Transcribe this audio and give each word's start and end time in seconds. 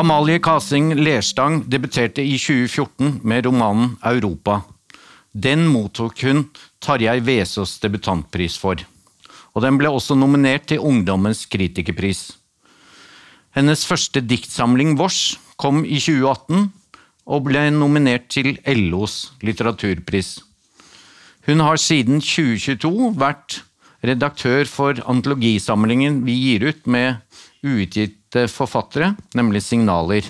Amalie 0.00 0.38
Kasing 0.40 0.94
Lerstang 0.96 1.58
debuterte 1.68 2.22
i 2.24 2.38
2014 2.38 3.18
med 3.22 3.44
romanen 3.44 3.98
Europa. 4.00 4.62
Den 5.32 5.66
mottok 5.68 6.22
hun 6.24 6.46
Tarjei 6.80 7.18
Vesaas 7.20 7.74
debutantpris 7.82 8.56
for. 8.56 8.80
Og 9.52 9.60
den 9.60 9.76
ble 9.76 9.90
også 9.92 10.16
nominert 10.16 10.70
til 10.70 10.80
Ungdommens 10.80 11.42
kritikerpris. 11.52 12.30
Hennes 13.52 13.82
første 13.84 14.22
diktsamling 14.24 14.94
Vårs 14.96 15.34
kom 15.60 15.82
i 15.84 15.98
2018 16.00 16.70
og 17.28 17.44
ble 17.50 17.66
nominert 17.74 18.30
til 18.32 18.54
LOs 18.64 19.34
litteraturpris. 19.44 20.38
Hun 21.44 21.60
har 21.60 21.76
siden 21.76 22.24
2022 22.24 23.12
vært 23.20 23.60
redaktør 24.00 24.64
for 24.64 25.04
antologisamlingen 25.12 26.22
vi 26.24 26.38
gir 26.46 26.70
ut 26.70 26.88
med 26.88 27.20
uutgitte 28.30 28.48
forfattere, 28.48 29.16
nemlig 29.34 29.62
Signaler. 29.62 30.22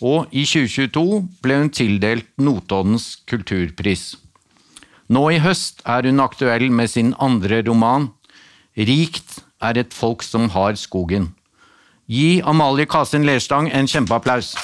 Og 0.00 0.26
i 0.32 0.44
2022 0.44 1.28
ble 1.42 1.58
hun 1.60 1.70
tildelt 1.70 2.26
Notoddens 2.38 3.20
kulturpris. 3.28 4.16
Nå 5.10 5.30
i 5.30 5.40
høst 5.40 5.82
er 5.84 6.06
hun 6.06 6.20
aktuell 6.20 6.70
med 6.70 6.88
sin 6.88 7.14
andre 7.18 7.62
roman, 7.66 8.10
Rikt 8.76 9.42
er 9.60 9.76
et 9.76 9.92
folk 9.92 10.22
som 10.22 10.48
har 10.50 10.74
skogen. 10.76 11.34
Gi 12.08 12.40
Amalie 12.40 12.86
Kasin 12.86 13.26
Lerstang 13.26 13.68
en 13.68 13.86
kjempeapplaus. 13.86 14.54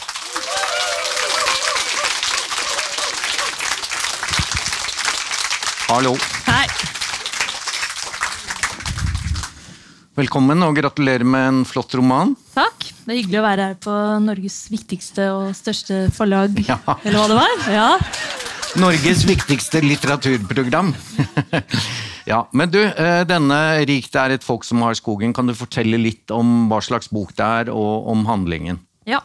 Hallo. 5.91 6.17
Velkommen 10.17 10.65
og 10.65 10.79
gratulerer 10.79 11.29
med 11.29 11.43
en 11.45 11.59
flott 11.69 11.93
roman. 11.99 12.31
Takk. 12.55 12.87
Det 13.05 13.13
er 13.13 13.19
hyggelig 13.19 13.37
å 13.37 13.45
være 13.45 13.65
her 13.69 13.75
på 13.85 13.97
Norges 14.25 14.55
viktigste 14.73 15.27
og 15.29 15.51
største 15.59 16.07
forlag. 16.17 16.57
Ja. 16.65 16.79
Eller 17.03 17.19
hva 17.21 17.27
det 17.29 17.37
var. 17.37 17.67
Ja. 17.69 17.89
Norges 18.81 19.27
viktigste 19.29 19.83
litteraturprogram. 19.85 20.95
ja, 22.33 22.41
Men 22.57 22.73
du, 22.73 22.81
eh, 22.81 23.27
denne 23.29 23.61
'Rikt 23.85 24.17
er 24.17 24.39
et 24.39 24.45
folk 24.45 24.65
som 24.65 24.81
har 24.89 24.97
skogen', 24.97 25.37
kan 25.37 25.45
du 25.45 25.53
fortelle 25.53 26.01
litt 26.01 26.33
om 26.33 26.71
hva 26.73 26.81
slags 26.81 27.13
bok 27.13 27.37
det 27.37 27.45
er, 27.45 27.73
og 27.77 28.09
om 28.09 28.25
handlingen? 28.25 28.81
ja. 29.05 29.21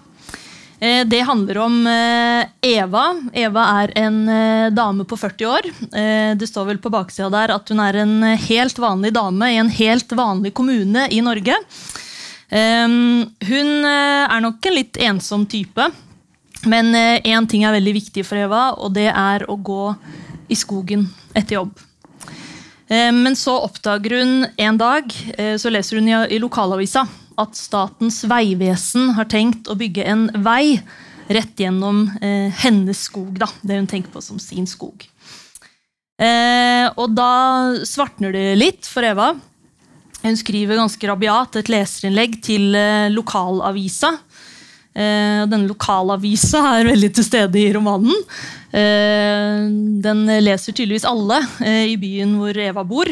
Eh, 0.81 1.05
Det 1.05 1.19
handler 1.21 1.57
om 1.57 1.87
eh, 1.87 2.45
Eva. 2.61 3.03
Eva 3.33 3.65
er 3.83 3.91
en 4.01 4.17
eh, 4.29 4.69
dame 4.73 5.05
på 5.05 5.17
40 5.17 5.45
år. 5.45 5.67
Det 6.39 6.47
står 6.49 6.65
vel 6.71 6.79
på 6.81 6.89
baksida 6.93 7.29
der 7.33 7.53
at 7.55 7.69
hun 7.69 7.79
er 7.83 7.99
en 8.01 8.15
helt 8.47 8.79
vanlig 8.81 9.13
dame 9.13 9.51
i 9.53 9.59
en 9.61 9.69
helt 9.69 10.11
vanlig 10.17 10.53
kommune 10.57 11.07
i 11.13 11.21
Norge. 11.21 11.57
Eh, 12.49 12.87
Hun 13.51 13.69
er 13.85 14.41
nok 14.41 14.65
en 14.65 14.75
litt 14.79 14.97
ensom 14.97 15.45
type. 15.45 15.91
Men 16.65 16.93
én 17.25 17.47
ting 17.49 17.63
er 17.65 17.73
veldig 17.73 17.93
viktig 17.95 18.21
for 18.25 18.37
Eva, 18.37 18.73
og 18.77 18.91
det 18.93 19.07
er 19.09 19.47
å 19.49 19.55
gå 19.57 19.95
i 20.53 20.57
skogen 20.59 21.07
etter 21.33 21.55
jobb. 21.57 21.71
Eh, 22.87 23.09
Men 23.11 23.33
så 23.35 23.55
oppdager 23.65 24.19
hun 24.19 24.45
en 24.57 24.77
dag, 24.77 25.09
så 25.57 25.71
leser 25.73 25.97
hun 25.97 26.09
i 26.29 26.37
lokalavisa, 26.37 27.07
at 27.41 27.57
Statens 27.57 28.21
vegvesen 28.29 29.13
har 29.17 29.29
tenkt 29.31 29.69
å 29.71 29.77
bygge 29.79 30.05
en 30.07 30.27
vei 30.45 30.79
rett 31.31 31.63
gjennom 31.63 32.05
eh, 32.21 32.51
hennes 32.63 33.05
skog. 33.07 33.37
Da, 33.39 33.49
det 33.61 33.79
hun 33.79 33.89
tenker 33.89 34.13
på 34.13 34.23
som 34.23 34.39
sin 34.41 34.67
skog. 34.69 35.05
Eh, 36.21 36.87
og 36.99 37.15
da 37.17 37.31
svartner 37.87 38.35
det 38.35 38.47
litt 38.59 38.89
for 38.89 39.05
Eva. 39.07 39.31
Hun 40.21 40.37
skriver 40.37 40.77
ganske 40.77 41.07
rabiat 41.09 41.57
et 41.57 41.71
leserinnlegg 41.71 42.37
til 42.45 42.75
eh, 42.77 43.09
lokalavisa. 43.13 44.13
Eh, 44.91 45.43
denne 45.47 45.69
lokalavisa 45.69 46.65
er 46.75 46.89
veldig 46.91 47.11
til 47.15 47.25
stede 47.25 47.61
i 47.61 47.71
romanen. 47.73 48.17
Eh, 48.75 49.65
den 50.03 50.25
leser 50.43 50.75
tydeligvis 50.75 51.07
alle 51.07 51.39
eh, 51.63 51.93
i 51.93 51.97
byen 51.99 52.35
hvor 52.39 52.59
Eva 52.59 52.85
bor. 52.87 53.09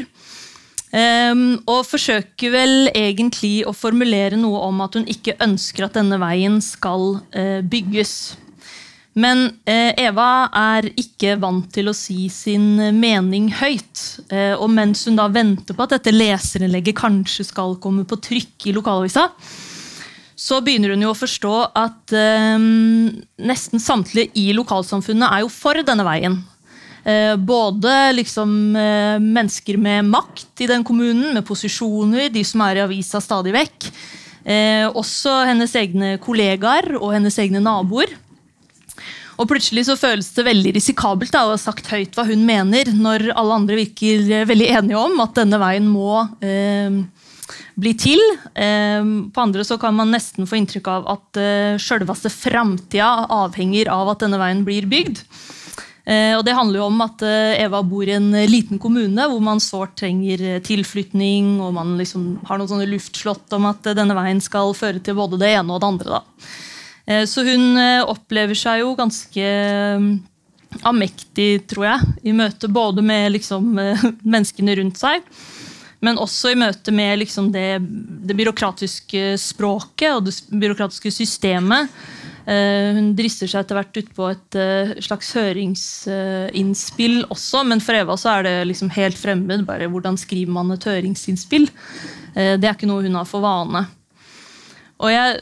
Eh, 0.89 1.33
og 1.69 1.85
forsøker 1.85 2.53
vel 2.53 2.91
egentlig 2.95 3.61
å 3.69 3.75
formulere 3.77 4.39
noe 4.39 4.63
om 4.67 4.83
at 4.85 4.97
hun 4.97 5.07
ikke 5.09 5.37
ønsker 5.43 5.85
at 5.85 5.97
denne 5.99 6.17
veien 6.21 6.57
skal 6.65 7.19
uh, 7.21 7.59
bygges. 7.61 8.35
Men 9.19 9.47
uh, 9.67 9.91
Eva 9.99 10.49
er 10.55 10.89
ikke 10.99 11.35
vant 11.41 11.67
til 11.73 11.89
å 11.91 11.95
si 11.97 12.27
sin 12.33 12.77
mening 12.97 13.49
høyt. 13.59 14.03
Uh, 14.31 14.55
og 14.57 14.69
mens 14.73 15.05
hun 15.09 15.17
da 15.19 15.27
venter 15.33 15.77
på 15.77 15.85
at 15.85 15.97
dette 15.97 16.13
leserinnlegget 16.13 16.97
kanskje 16.97 17.49
skal 17.49 17.77
komme 17.83 18.05
på 18.09 18.19
trykk 18.29 18.69
i 18.69 18.75
lokalavisa, 18.77 19.29
så 20.39 20.61
begynner 20.63 20.93
hun 20.93 21.03
jo 21.03 21.11
å 21.11 21.17
forstå 21.19 21.55
at 21.75 22.13
eh, 22.15 22.61
nesten 23.43 23.81
samtlige 23.83 24.31
i 24.39 24.53
lokalsamfunnet 24.55 25.27
er 25.27 25.43
jo 25.43 25.49
for 25.51 25.81
denne 25.83 26.05
veien. 26.07 26.37
Eh, 27.03 27.35
både 27.35 28.11
liksom 28.17 28.75
eh, 28.75 29.17
mennesker 29.23 29.77
med 29.79 30.09
makt 30.09 30.65
i 30.65 30.69
den 30.69 30.83
kommunen, 30.83 31.33
med 31.33 31.45
posisjoner, 31.47 32.29
de 32.33 32.43
som 32.43 32.63
er 32.65 32.79
i 32.79 32.85
avisa 32.85 33.21
stadig 33.23 33.53
vekk. 33.55 33.91
Eh, 34.43 34.87
også 34.87 35.43
hennes 35.49 35.75
egne 35.75 36.17
kollegaer 36.23 36.95
og 36.99 37.13
hennes 37.15 37.37
egne 37.39 37.61
naboer. 37.63 38.15
Og 39.39 39.47
plutselig 39.47 39.85
så 39.87 39.95
føles 39.95 40.27
det 40.35 40.43
veldig 40.43 40.73
risikabelt 40.75 41.31
da, 41.31 41.45
å 41.47 41.53
ha 41.53 41.59
sagt 41.59 41.87
høyt 41.93 42.17
hva 42.17 42.25
hun 42.27 42.43
mener, 42.47 42.91
når 42.91 43.29
alle 43.31 43.61
andre 43.61 43.77
virker 43.79 44.43
veldig 44.49 44.67
enige 44.81 44.99
om 44.99 45.15
at 45.23 45.37
denne 45.39 45.59
veien 45.61 45.87
må 45.87 46.25
eh, 46.43 46.97
bli 47.79 47.93
til. 47.95 48.19
Eh, 48.59 48.99
på 49.31 49.45
andre 49.45 49.63
så 49.63 49.79
kan 49.79 49.95
man 49.95 50.11
nesten 50.11 50.49
få 50.49 50.59
inntrykk 50.59 50.91
av 50.91 51.07
at 51.15 51.39
eh, 51.39 51.79
sjølveste 51.79 52.31
framtida 52.33 53.29
avhenger 53.39 53.91
av 53.95 54.11
at 54.11 54.25
denne 54.25 54.41
veien 54.41 54.65
blir 54.67 54.89
bygd. 54.91 55.23
Eh, 56.09 56.33
og 56.37 56.41
Det 56.45 56.55
handler 56.57 56.81
jo 56.81 56.87
om 56.87 57.03
at 57.05 57.21
eh, 57.25 57.59
Eva 57.61 57.83
bor 57.85 58.07
i 58.07 58.15
en 58.15 58.31
eh, 58.33 58.49
liten 58.49 58.81
kommune 58.81 59.27
hvor 59.29 59.43
man 59.45 59.61
sårt 59.61 59.93
trenger 59.99 60.57
tilflytning, 60.65 61.59
og 61.61 61.75
man 61.77 61.93
liksom 61.99 62.31
har 62.49 62.57
noen 62.57 62.71
sånne 62.71 62.89
luftslott 62.89 63.53
om 63.57 63.69
at 63.69 63.91
denne 63.97 64.17
veien 64.17 64.41
skal 64.41 64.73
føre 64.77 65.03
til 65.03 65.19
både 65.19 65.41
det 65.41 65.53
ene 65.59 65.75
og 65.75 65.83
det 65.83 65.91
andre. 65.93 66.19
da. 66.19 66.55
Så 67.25 67.41
hun 67.41 67.79
opplever 68.05 68.53
seg 68.53 68.83
jo 68.83 68.91
ganske 68.93 69.45
amektig, 70.85 71.47
tror 71.71 71.87
jeg, 71.87 72.11
i 72.29 72.33
møte 72.37 72.69
både 72.69 73.01
med 73.01 73.31
liksom, 73.33 73.71
menneskene 74.35 74.75
rundt 74.77 74.99
seg, 75.01 75.25
men 76.05 76.21
også 76.21 76.51
i 76.53 76.59
møte 76.59 76.93
med 76.93 77.23
liksom, 77.23 77.49
det, 77.55 77.79
det 78.29 78.37
byråkratiske 78.37 79.33
språket 79.41 80.13
og 80.13 80.27
det 80.27 80.35
byråkratiske 80.53 81.15
systemet. 81.17 81.89
Eh, 82.49 82.95
Hun 82.97 83.11
drister 83.17 83.49
seg 83.49 83.61
etter 83.61 83.77
hvert 83.77 83.97
ut 83.99 84.09
på 84.17 84.25
et 84.31 84.57
eh, 84.57 84.93
slags 85.05 85.29
høringsinnspill 85.37 87.19
også, 87.29 87.61
men 87.69 87.83
for 87.83 87.97
Eva 87.99 88.15
så 88.17 88.31
er 88.37 88.47
det 88.47 88.55
liksom 88.71 88.89
helt 88.95 89.19
fremmed. 89.19 89.67
bare 89.67 89.89
Hvordan 89.91 90.17
skriver 90.17 90.55
man 90.55 90.73
et 90.73 90.87
høringsinnspill? 90.89 91.69
Eh, 92.33 92.55
Det 92.57 92.65
er 92.65 92.73
ikke 92.73 92.89
noe 92.89 93.05
hun 93.05 93.19
har 93.19 93.29
for 93.29 93.45
vane. 93.45 93.85
Og 94.99 95.13
jeg 95.13 95.41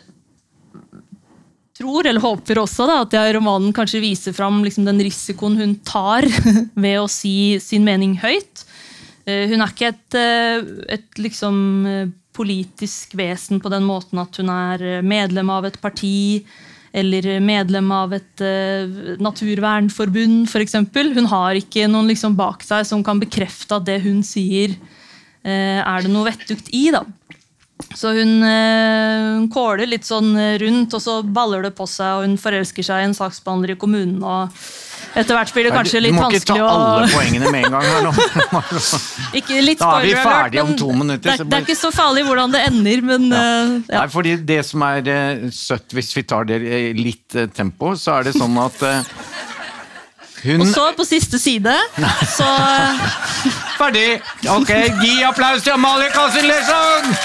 tror, 1.78 2.08
eller 2.10 2.22
håper 2.22 2.60
også, 2.60 2.88
da, 2.90 3.00
at 3.06 3.14
jeg 3.16 3.36
romanen 3.38 3.74
kanskje 3.74 4.02
viser 4.04 4.34
fram 4.36 4.64
liksom, 4.66 4.86
den 4.86 5.02
risikoen 5.06 5.58
hun 5.58 5.76
tar 5.88 6.26
ved 6.84 7.00
å 7.00 7.08
si 7.10 7.60
sin 7.64 7.86
mening 7.88 8.18
høyt. 8.20 8.66
Hun 9.28 9.60
er 9.60 9.68
ikke 9.74 9.90
et, 9.92 10.16
et 10.88 11.20
liksom, 11.20 11.56
politisk 12.38 13.12
vesen 13.20 13.60
på 13.60 13.70
den 13.74 13.84
måten 13.84 14.22
at 14.22 14.38
hun 14.40 14.50
er 14.54 15.02
medlem 15.04 15.50
av 15.52 15.66
et 15.68 15.78
parti 15.84 16.40
eller 16.96 17.28
medlem 17.44 17.92
av 17.92 18.16
et 18.18 18.44
uh, 18.44 19.18
naturvernforbund, 19.24 20.48
f.eks. 20.48 20.78
Hun 21.18 21.30
har 21.32 21.60
ikke 21.60 21.88
noen 21.92 22.10
liksom, 22.12 22.38
bak 22.40 22.66
seg 22.66 22.86
som 22.88 23.04
kan 23.06 23.22
bekrefte 23.22 23.78
at 23.78 23.88
det 23.88 24.00
hun 24.06 24.24
sier, 24.26 24.76
uh, 25.46 25.80
er 25.84 26.06
det 26.06 26.14
noe 26.14 26.30
vettugt 26.30 26.72
i. 26.72 26.88
da. 26.96 27.04
Så 27.94 28.16
hun, 28.18 28.38
uh, 28.42 29.38
hun 29.38 29.50
kåler 29.54 29.90
litt 29.90 30.08
sånn 30.08 30.34
rundt, 30.64 30.96
og 30.98 31.04
så 31.04 31.20
baller 31.24 31.68
det 31.68 31.76
på 31.78 31.88
seg, 31.90 32.20
og 32.20 32.28
hun 32.28 32.38
forelsker 32.42 32.86
seg 32.86 33.04
i 33.04 33.10
en 33.12 33.18
saksbehandler 33.18 33.76
i 33.76 33.80
kommunen. 33.82 34.24
og 34.24 34.54
etter 35.18 35.38
hvert 35.38 35.54
blir 35.56 35.68
det 35.68 35.74
kanskje 35.74 36.02
litt 36.06 36.16
vanskelig 36.18 36.56
å 36.56 36.58
du 36.58 36.62
må 36.62 36.70
ikke 36.70 36.78
ta 36.78 36.94
alle 36.94 37.10
poengene 37.14 37.52
med 37.54 37.68
en 37.68 37.76
gang 37.76 37.86
her 37.88 38.06
nå. 38.06 38.12
ikke 39.42 39.62
litt 39.66 39.82
Da 39.82 39.92
er 39.98 40.08
vi 40.08 40.14
ferdige 40.18 40.66
om 40.68 40.74
to 40.78 40.92
minutter, 40.94 41.34
Det 41.42 41.48
det 41.50 41.60
er 41.60 41.66
ikke 41.68 41.80
så 41.80 41.92
farlig 41.96 42.26
hvordan 42.28 42.54
det 42.56 42.64
ender, 42.70 43.04
men 43.12 43.28
eh, 43.32 43.76
ja. 43.90 44.02
Nei, 44.02 44.08
fordi 44.14 44.38
det 44.54 44.62
som 44.68 44.86
er 44.88 45.12
uh, 45.12 45.48
søtt, 45.54 45.94
hvis 45.98 46.14
vi 46.18 46.26
tar 46.28 46.48
det 46.50 46.62
i 46.62 46.94
litt 46.98 47.38
uh, 47.38 47.48
tempo, 47.50 47.96
så 47.98 48.20
er 48.20 48.30
det 48.30 48.38
sånn 48.38 48.58
at 48.62 48.84
eh, 48.86 49.02
hun 50.44 50.62
Og 50.62 50.68
så, 50.70 50.86
på 50.98 51.06
siste 51.08 51.40
side, 51.42 51.74
så 52.30 52.48
eh, 52.78 53.08
Ferdig! 53.78 54.20
Ok, 54.54 54.72
gi 55.02 55.24
applaus 55.26 55.66
til 55.66 55.74
Amalie 55.74 56.12
Kassin 56.14 56.46
Lesson! 56.50 57.16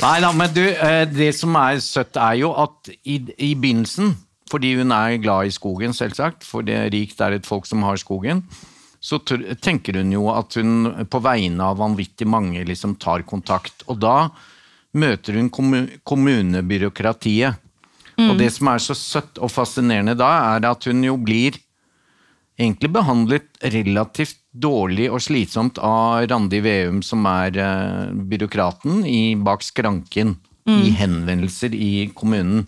Nei 0.00 0.16
da, 0.24 0.30
men 0.32 0.52
du, 0.56 0.62
eh, 0.64 1.04
det 1.12 1.34
som 1.36 1.56
er 1.60 1.80
søtt, 1.84 2.16
er 2.16 2.38
jo 2.40 2.54
at 2.56 2.88
i, 3.04 3.20
i 3.36 3.52
begynnelsen, 3.54 4.14
fordi 4.50 4.74
hun 4.80 4.92
er 4.94 5.20
glad 5.22 5.46
i 5.48 5.54
skogen, 5.54 5.94
selvsagt, 5.96 6.44
for 6.46 6.66
det 6.66 6.76
er 6.76 6.92
rikt 6.92 7.20
er 7.22 7.36
et 7.36 7.46
folk 7.48 7.68
som 7.68 7.84
har 7.86 8.00
skogen, 8.00 8.42
så 9.00 9.16
tenker 9.24 9.96
hun 9.96 10.12
jo 10.12 10.26
at 10.34 10.58
hun 10.60 11.06
på 11.08 11.20
vegne 11.24 11.70
av 11.70 11.78
vanvittig 11.80 12.26
mange 12.28 12.64
liksom 12.68 12.98
tar 13.00 13.24
kontakt. 13.24 13.86
Og 13.88 13.96
da 14.02 14.28
møter 14.92 15.38
hun 15.38 15.48
kommunebyråkratiet. 16.04 17.66
Og 18.20 18.36
det 18.36 18.50
som 18.52 18.68
er 18.68 18.82
så 18.84 18.92
søtt 18.98 19.38
og 19.40 19.48
fascinerende 19.48 20.12
da, 20.18 20.28
er 20.52 20.66
at 20.68 20.84
hun 20.84 21.00
jo 21.06 21.16
blir 21.16 21.56
egentlig 22.60 22.90
behandlet 22.92 23.48
relativt 23.72 24.36
dårlig 24.50 25.06
og 25.08 25.22
slitsomt 25.24 25.78
av 25.80 26.26
Randi 26.28 26.60
Veum, 26.60 27.00
som 27.06 27.24
er 27.30 27.56
uh, 27.56 28.10
byråkraten 28.12 29.06
i, 29.08 29.32
bak 29.40 29.64
skranken 29.64 30.34
mm. 30.68 30.80
i 30.82 30.92
henvendelser 30.98 31.76
i 31.76 31.92
kommunen. 32.12 32.66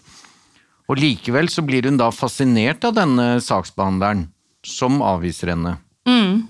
Og 0.93 1.01
likevel 1.01 1.49
så 1.49 1.65
blir 1.65 1.89
hun 1.89 1.97
da 1.97 2.11
fascinert 2.13 2.85
av 2.85 2.93
denne 2.99 3.39
saksbehandleren, 3.41 4.27
som 4.67 5.01
avviser 5.01 5.55
henne. 5.55 5.79
Mm. 6.05 6.43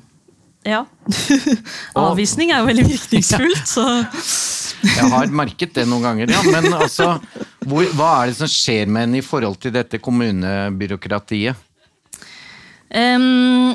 Ja. 0.67 0.83
Avvisning 1.99 2.51
er 2.51 2.63
jo 2.63 2.69
veldig 2.69 2.87
virkningsfullt, 2.89 3.63
så 3.75 3.87
Jeg 4.83 5.11
har 5.15 5.31
merket 5.35 5.75
det 5.79 5.87
noen 5.87 6.09
ganger, 6.09 6.35
ja. 6.35 6.43
Men 6.51 6.75
altså, 6.75 7.15
hvor, 7.63 7.87
hva 7.95 8.11
er 8.19 8.33
det 8.33 8.39
som 8.41 8.51
skjer 8.51 8.91
med 8.91 9.07
henne 9.07 9.23
i 9.23 9.27
forhold 9.27 9.61
til 9.63 9.75
dette 9.75 10.03
kommunebyråkratiet? 10.03 11.69
Um, 12.93 13.73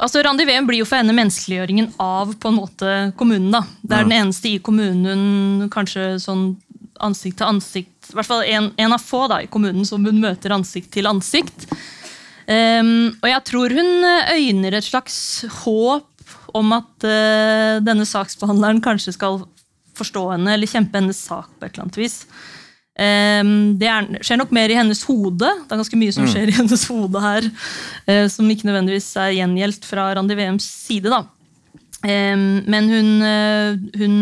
altså 0.00 0.24
Randi 0.24 0.48
Ween 0.48 0.66
blir 0.66 0.80
jo 0.80 0.88
for 0.88 0.98
henne 0.98 1.14
menneskeliggjøringen 1.16 1.92
av 2.02 2.32
på 2.40 2.50
en 2.50 2.56
måte 2.56 2.94
kommunen. 3.20 3.52
da. 3.52 3.66
Det 3.82 3.92
er 3.92 4.06
ja. 4.06 4.08
den 4.08 4.16
eneste 4.22 4.54
i 4.54 4.62
kommunen 4.64 5.68
kanskje 5.72 6.14
sånn 6.24 6.54
ansikt 7.04 7.40
til 7.40 7.50
ansikt 7.50 7.95
I 8.12 8.18
hvert 8.18 8.28
fall 8.28 8.44
en, 8.46 8.70
en, 8.76 8.94
av 8.94 9.02
få 9.02 9.26
da, 9.30 9.42
i 9.42 9.50
kommunen 9.50 9.86
som 9.88 10.04
hun 10.06 10.20
møter 10.22 10.54
ansikt 10.54 10.92
til 10.94 11.08
ansikt. 11.10 11.68
Um, 12.46 13.16
og 13.24 13.26
jeg 13.26 13.42
tror 13.48 13.74
hun 13.74 14.06
øyner 14.06 14.76
et 14.78 14.86
slags 14.86 15.16
håp 15.64 16.12
om 16.54 16.74
at 16.76 17.06
uh, 17.06 17.78
denne 17.84 18.06
saksbehandleren 18.06 18.82
kanskje 18.84 19.16
skal 19.16 19.40
forstå 19.96 20.28
henne 20.34 20.54
eller 20.54 20.70
kjempe 20.70 21.00
hennes 21.00 21.18
sak 21.18 21.48
på 21.56 21.66
et 21.66 21.72
eller 21.72 21.86
annet 21.86 21.98
vis. 22.00 22.20
Um, 22.96 23.76
det 23.80 23.88
er, 23.92 24.06
skjer 24.24 24.38
nok 24.40 24.52
mer 24.56 24.72
i 24.72 24.78
hennes 24.78 25.02
hode. 25.04 25.44
Det 25.44 25.74
er 25.74 25.80
ganske 25.82 25.98
mye 26.00 26.14
som 26.16 26.24
mm. 26.24 26.30
skjer 26.32 26.52
i 26.52 26.56
hennes 26.56 26.84
hode 26.88 27.22
her, 27.24 27.48
uh, 28.08 28.26
som 28.32 28.52
ikke 28.52 28.68
nødvendigvis 28.70 29.10
er 29.20 29.34
gjengjeldt 29.36 29.88
fra 29.88 30.10
Randi 30.16 30.38
VMs 30.38 30.68
side. 30.86 31.12
da. 31.12 31.24
Um, 32.06 32.62
men 32.70 32.92
hun, 32.92 33.10
uh, 33.24 34.00
hun 34.00 34.16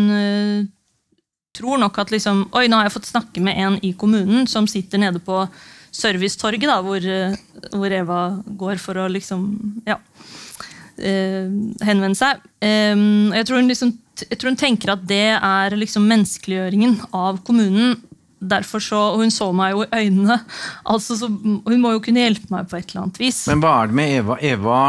tror 1.57 1.79
nok 1.81 1.97
at 2.03 2.11
liksom, 2.13 2.45
Oi, 2.55 2.67
nå 2.67 2.77
har 2.79 2.87
jeg 2.89 2.95
fått 2.97 3.09
snakke 3.11 3.41
med 3.43 3.57
en 3.57 3.79
i 3.85 3.93
kommunen 3.97 4.47
som 4.51 4.67
sitter 4.67 5.01
nede 5.01 5.21
på 5.23 5.43
Servicetorget, 5.95 6.67
da, 6.67 6.81
hvor, 6.83 6.99
hvor 7.71 7.93
Eva 7.95 8.21
går 8.59 8.81
for 8.83 8.99
å 8.99 9.07
liksom 9.11 9.45
Ja. 9.87 9.99
henvende 10.95 12.15
seg. 12.15 12.39
Eh, 12.63 12.95
jeg 13.35 13.47
tror 13.47 13.59
hun 13.61 13.67
liksom 13.71 13.95
jeg 14.15 14.37
tror 14.39 14.53
hun 14.53 14.55
tenker 14.59 14.93
at 14.93 15.01
det 15.09 15.35
er 15.35 15.73
liksom 15.75 16.05
menneskeliggjøringen 16.07 16.93
av 17.11 17.41
kommunen. 17.43 17.97
Derfor 18.39 18.79
så, 18.83 18.99
og 19.11 19.19
Hun 19.23 19.31
så 19.33 19.49
meg 19.55 19.73
jo 19.73 19.83
i 19.83 20.05
øynene. 20.05 20.37
altså 20.85 21.17
så, 21.19 21.27
Hun 21.27 21.81
må 21.81 21.91
jo 21.95 21.99
kunne 21.99 22.23
hjelpe 22.23 22.47
meg 22.51 22.69
på 22.69 22.77
et 22.77 22.91
eller 22.91 23.01
annet 23.05 23.19
vis. 23.19 23.41
Men 23.47 23.59
hva 23.63 23.73
er 23.83 23.87
det 23.91 23.95
med 23.99 24.13
Eva? 24.19 24.37
Eva 24.39 24.79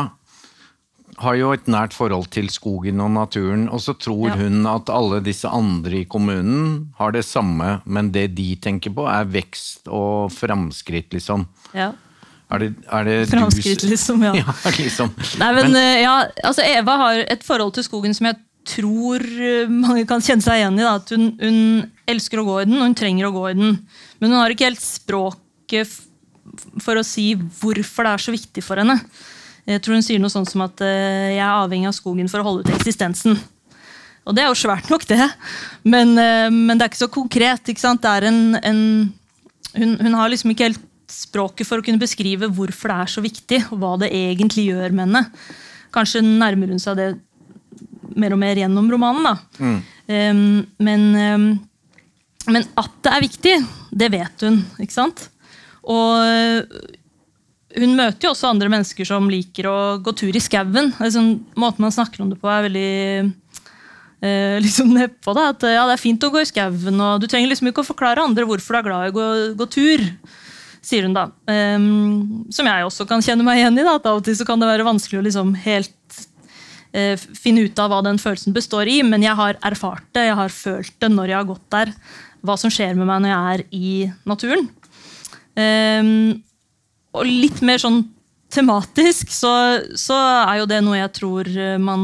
har 1.23 1.37
jo 1.39 1.53
et 1.55 1.69
nært 1.71 1.95
forhold 1.97 2.29
til 2.35 2.49
skogen 2.53 3.01
og 3.01 3.13
naturen, 3.15 3.67
og 3.73 3.81
så 3.85 3.95
tror 3.97 4.31
ja. 4.31 4.39
hun 4.41 4.67
at 4.69 4.91
alle 4.93 5.23
disse 5.25 5.49
andre 5.49 6.03
i 6.03 6.09
kommunen 6.09 6.91
har 6.99 7.15
det 7.17 7.25
samme, 7.25 7.79
men 7.85 8.11
det 8.13 8.29
de 8.37 8.51
tenker 8.61 8.93
på, 8.97 9.07
er 9.09 9.29
vekst 9.31 9.89
og 9.89 10.33
framskritt, 10.35 11.15
liksom. 11.17 11.47
Ja. 11.77 11.93
Er 12.47 12.63
det, 12.63 12.69
er 12.95 13.07
det 13.09 13.15
Framskritt, 13.33 13.83
liksom, 13.91 14.23
ja. 14.23 14.35
ja 14.43 14.75
liksom. 14.77 15.11
Nei, 15.41 15.53
men, 15.57 15.73
men, 15.73 15.79
eh, 15.81 16.03
ja, 16.05 16.19
altså 16.47 16.63
Eva 16.63 16.99
har 17.01 17.25
et 17.25 17.43
forhold 17.47 17.75
til 17.75 17.87
skogen 17.87 18.15
som 18.15 18.29
jeg 18.29 18.39
tror 18.67 19.23
eh, 19.23 19.71
mange 19.71 20.05
kan 20.07 20.23
kjenne 20.23 20.45
seg 20.45 20.61
igjen 20.61 20.79
i. 20.79 20.85
Da, 20.85 20.97
at 21.01 21.11
hun, 21.15 21.33
hun, 21.41 21.63
elsker 22.07 22.39
å 22.39 22.47
gå 22.47 22.61
i 22.63 22.67
den, 22.69 22.77
og 22.79 22.87
hun 22.87 22.99
trenger 22.99 23.27
å 23.27 23.35
gå 23.35 23.49
i 23.51 23.57
den. 23.59 23.73
Men 24.21 24.31
hun 24.31 24.39
har 24.39 24.55
ikke 24.55 24.69
helt 24.69 24.85
språket 24.85 25.91
for 26.85 27.01
å 27.01 27.07
si 27.07 27.33
hvorfor 27.35 28.07
det 28.07 28.13
er 28.13 28.25
så 28.29 28.35
viktig 28.37 28.63
for 28.63 28.79
henne. 28.79 29.01
Jeg 29.67 29.83
tror 29.83 29.99
hun 29.99 30.07
sier 30.07 30.23
noe 30.23 30.33
sånt 30.33 30.51
som 30.51 30.63
at 30.67 30.81
uh, 30.85 31.29
jeg 31.33 31.43
er 31.43 31.51
avhengig 31.51 31.91
av 31.91 31.97
skogen 31.97 32.31
for 32.31 32.43
å 32.43 32.47
holde 32.47 32.65
ut 32.65 32.75
eksistensen. 32.77 33.39
Og 34.27 34.35
det 34.35 34.43
er 34.43 34.51
jo 34.51 34.59
svært 34.59 34.91
nok, 34.91 35.07
det. 35.11 35.27
Men, 35.87 36.15
uh, 36.19 36.49
men 36.51 36.75
det 36.75 36.87
er 36.87 36.93
ikke 36.93 37.05
så 37.05 37.13
konkret. 37.13 37.71
Ikke 37.71 37.95
en, 38.31 38.41
en 38.63 38.83
hun, 39.77 39.97
hun, 40.01 40.15
har 40.15 40.31
liksom 40.31 40.55
ikke 40.55 40.71
helt 40.71 40.83
språket 41.11 41.69
for 41.69 41.79
å 41.79 41.87
kunne 41.87 42.03
beskrive 42.03 42.49
hvorfor 42.51 42.91
det 42.91 42.99
er 43.03 43.13
så 43.13 43.23
viktig, 43.23 43.61
og 43.71 43.81
hva 43.83 43.95
det 44.03 44.11
egentlig 44.15 44.69
gjør 44.71 44.95
med 44.95 45.07
henne. 45.07 45.25
Kanskje 45.95 46.25
nærmer 46.25 46.73
hun 46.73 46.83
seg 46.83 46.99
det 46.99 47.09
mer 48.17 48.35
og 48.35 48.41
mer 48.41 48.59
gjennom 48.59 48.91
romanen. 48.91 49.27
da. 49.27 49.37
Mm. 49.61 49.79
Um, 50.07 50.61
men, 50.87 51.07
um, 51.15 51.49
men, 52.53 52.69
at 52.79 53.01
det 53.03 53.13
er 53.13 53.27
viktig, 53.27 53.57
det 53.91 54.13
vet 54.15 54.47
hun. 54.47 54.61
ikke 54.83 54.97
sant? 54.97 55.27
Og 55.87 56.23
hun 57.77 57.97
møter 57.99 58.29
jo 58.29 58.33
også 58.33 58.51
andre 58.51 58.71
mennesker 58.73 59.09
som 59.09 59.29
liker 59.31 59.69
å 59.71 59.79
gå 60.03 60.15
tur 60.17 60.37
i 60.37 60.43
skauen. 60.43 60.93
Sånn, 61.13 61.35
måten 61.59 61.85
man 61.85 61.95
snakker 61.95 62.25
om 62.25 62.33
det 62.33 62.39
på, 62.41 62.51
er 62.51 62.67
veldig 62.69 62.91
eh, 64.25 64.57
liksom 64.65 64.95
nedpå. 64.97 65.37
At 65.37 65.67
ja, 65.69 65.85
det 65.89 65.99
er 65.99 66.03
fint 66.03 66.27
å 66.27 66.33
gå 66.33 66.43
i 66.43 66.49
skauen, 66.49 67.01
og 67.01 67.23
du 67.23 67.29
trenger 67.31 67.53
liksom 67.53 67.71
ikke 67.71 67.85
å 67.85 67.91
forklare 67.93 68.25
andre 68.25 68.49
hvorfor 68.49 68.77
du 68.77 68.81
er 68.81 68.89
glad 68.89 69.09
i 69.09 69.15
å 69.15 69.17
gå, 69.17 69.29
gå 69.61 69.71
tur. 69.77 70.07
Sier 70.87 71.09
hun 71.09 71.17
da. 71.17 71.29
Um, 71.51 72.47
som 72.55 72.69
jeg 72.69 72.87
også 72.87 73.09
kan 73.11 73.25
kjenne 73.25 73.43
meg 73.43 73.59
igjen 73.59 73.75
i. 73.75 73.83
da, 73.83 73.97
at 73.99 74.07
Av 74.07 74.21
og 74.21 74.27
til 74.27 74.37
så 74.39 74.47
kan 74.47 74.61
det 74.63 74.69
være 74.71 74.87
vanskelig 74.87 75.19
å 75.19 75.27
liksom 75.27 75.57
helt 75.65 75.97
Eh, 76.97 77.19
finne 77.19 77.67
ut 77.67 77.81
av 77.83 77.91
hva 77.93 78.01
den 78.07 78.17
følelsen 78.21 78.55
består 78.57 78.89
i, 78.89 79.01
men 79.05 79.25
jeg 79.25 79.37
har 79.37 79.59
erfart 79.69 80.07
det, 80.17 80.29
jeg 80.31 80.39
har 80.39 80.53
følt 80.55 80.95
det 81.03 81.11
når 81.13 81.33
jeg 81.33 81.39
har 81.39 81.49
gått 81.51 81.67
der. 81.75 81.93
Hva 82.47 82.57
som 82.61 82.73
skjer 82.73 82.97
med 82.97 83.09
meg 83.09 83.25
når 83.25 83.33
jeg 83.33 83.53
er 83.53 83.65
i 83.77 83.91
naturen. 84.29 84.69
Um, 85.57 86.13
og 87.17 87.27
litt 87.29 87.63
mer 87.65 87.81
sånn 87.83 88.03
tematisk 88.53 89.33
så, 89.35 89.53
så, 89.99 90.17
er 90.47 90.61
jo 90.61 90.69
det 90.71 90.79
noe 90.85 91.01
jeg 91.01 91.13
tror 91.17 91.49
man 91.83 92.01